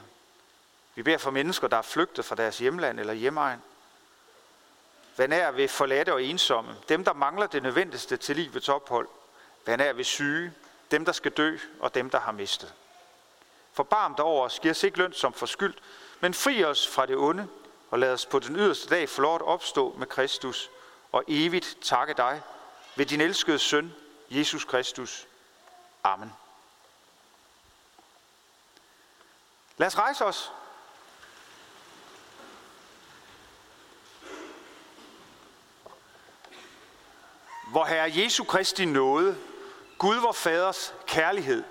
Vi 0.95 1.03
beder 1.03 1.17
for 1.17 1.31
mennesker, 1.31 1.67
der 1.67 1.77
er 1.77 1.81
flygtet 1.81 2.25
fra 2.25 2.35
deres 2.35 2.57
hjemland 2.57 2.99
eller 2.99 3.13
hjemmeegn. 3.13 3.61
Vær 5.17 5.27
nær 5.27 5.51
ved 5.51 5.67
forladte 5.67 6.13
og 6.13 6.23
ensomme, 6.23 6.75
dem 6.89 7.03
der 7.03 7.13
mangler 7.13 7.47
det 7.47 7.63
nødvendigste 7.63 8.17
til 8.17 8.35
livets 8.35 8.69
ophold. 8.69 9.07
Vær 9.65 9.75
nær 9.75 9.93
ved 9.93 10.03
syge, 10.03 10.53
dem 10.91 11.05
der 11.05 11.11
skal 11.11 11.31
dø 11.31 11.57
og 11.79 11.95
dem 11.95 12.09
der 12.09 12.19
har 12.19 12.31
mistet. 12.31 12.73
Forbarm 13.73 14.15
dig 14.15 14.25
over 14.25 14.45
os, 14.45 14.59
giv 14.59 14.71
os 14.71 14.83
ikke 14.83 14.97
løn 14.97 15.13
som 15.13 15.33
forskyldt, 15.33 15.83
men 16.19 16.33
fri 16.33 16.63
os 16.63 16.87
fra 16.87 17.05
det 17.05 17.17
onde, 17.17 17.47
og 17.89 17.99
lad 17.99 18.13
os 18.13 18.25
på 18.25 18.39
den 18.39 18.55
yderste 18.55 18.89
dag 18.89 19.09
få 19.09 19.21
lov 19.21 19.35
at 19.35 19.41
opstå 19.41 19.95
med 19.97 20.07
Kristus, 20.07 20.69
og 21.11 21.23
evigt 21.27 21.77
takke 21.81 22.13
dig 22.13 22.41
ved 22.95 23.05
din 23.05 23.21
elskede 23.21 23.59
søn, 23.59 23.93
Jesus 24.29 24.65
Kristus. 24.65 25.27
Amen. 26.03 26.33
Lad 29.77 29.87
os 29.87 29.97
rejse 29.97 30.25
os. 30.25 30.51
Hvor 37.75 37.85
Herre 37.85 38.11
Jesu 38.15 38.43
Kristi 38.43 38.85
nåde, 38.85 39.37
Gud 39.97 40.15
vor 40.15 40.31
Faders 40.31 40.93
kærlighed 41.07 41.63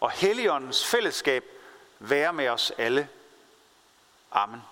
og 0.00 0.10
Helligåndens 0.10 0.86
fællesskab 0.86 1.44
være 1.98 2.32
med 2.32 2.48
os 2.48 2.72
alle. 2.78 3.08
Amen. 4.30 4.62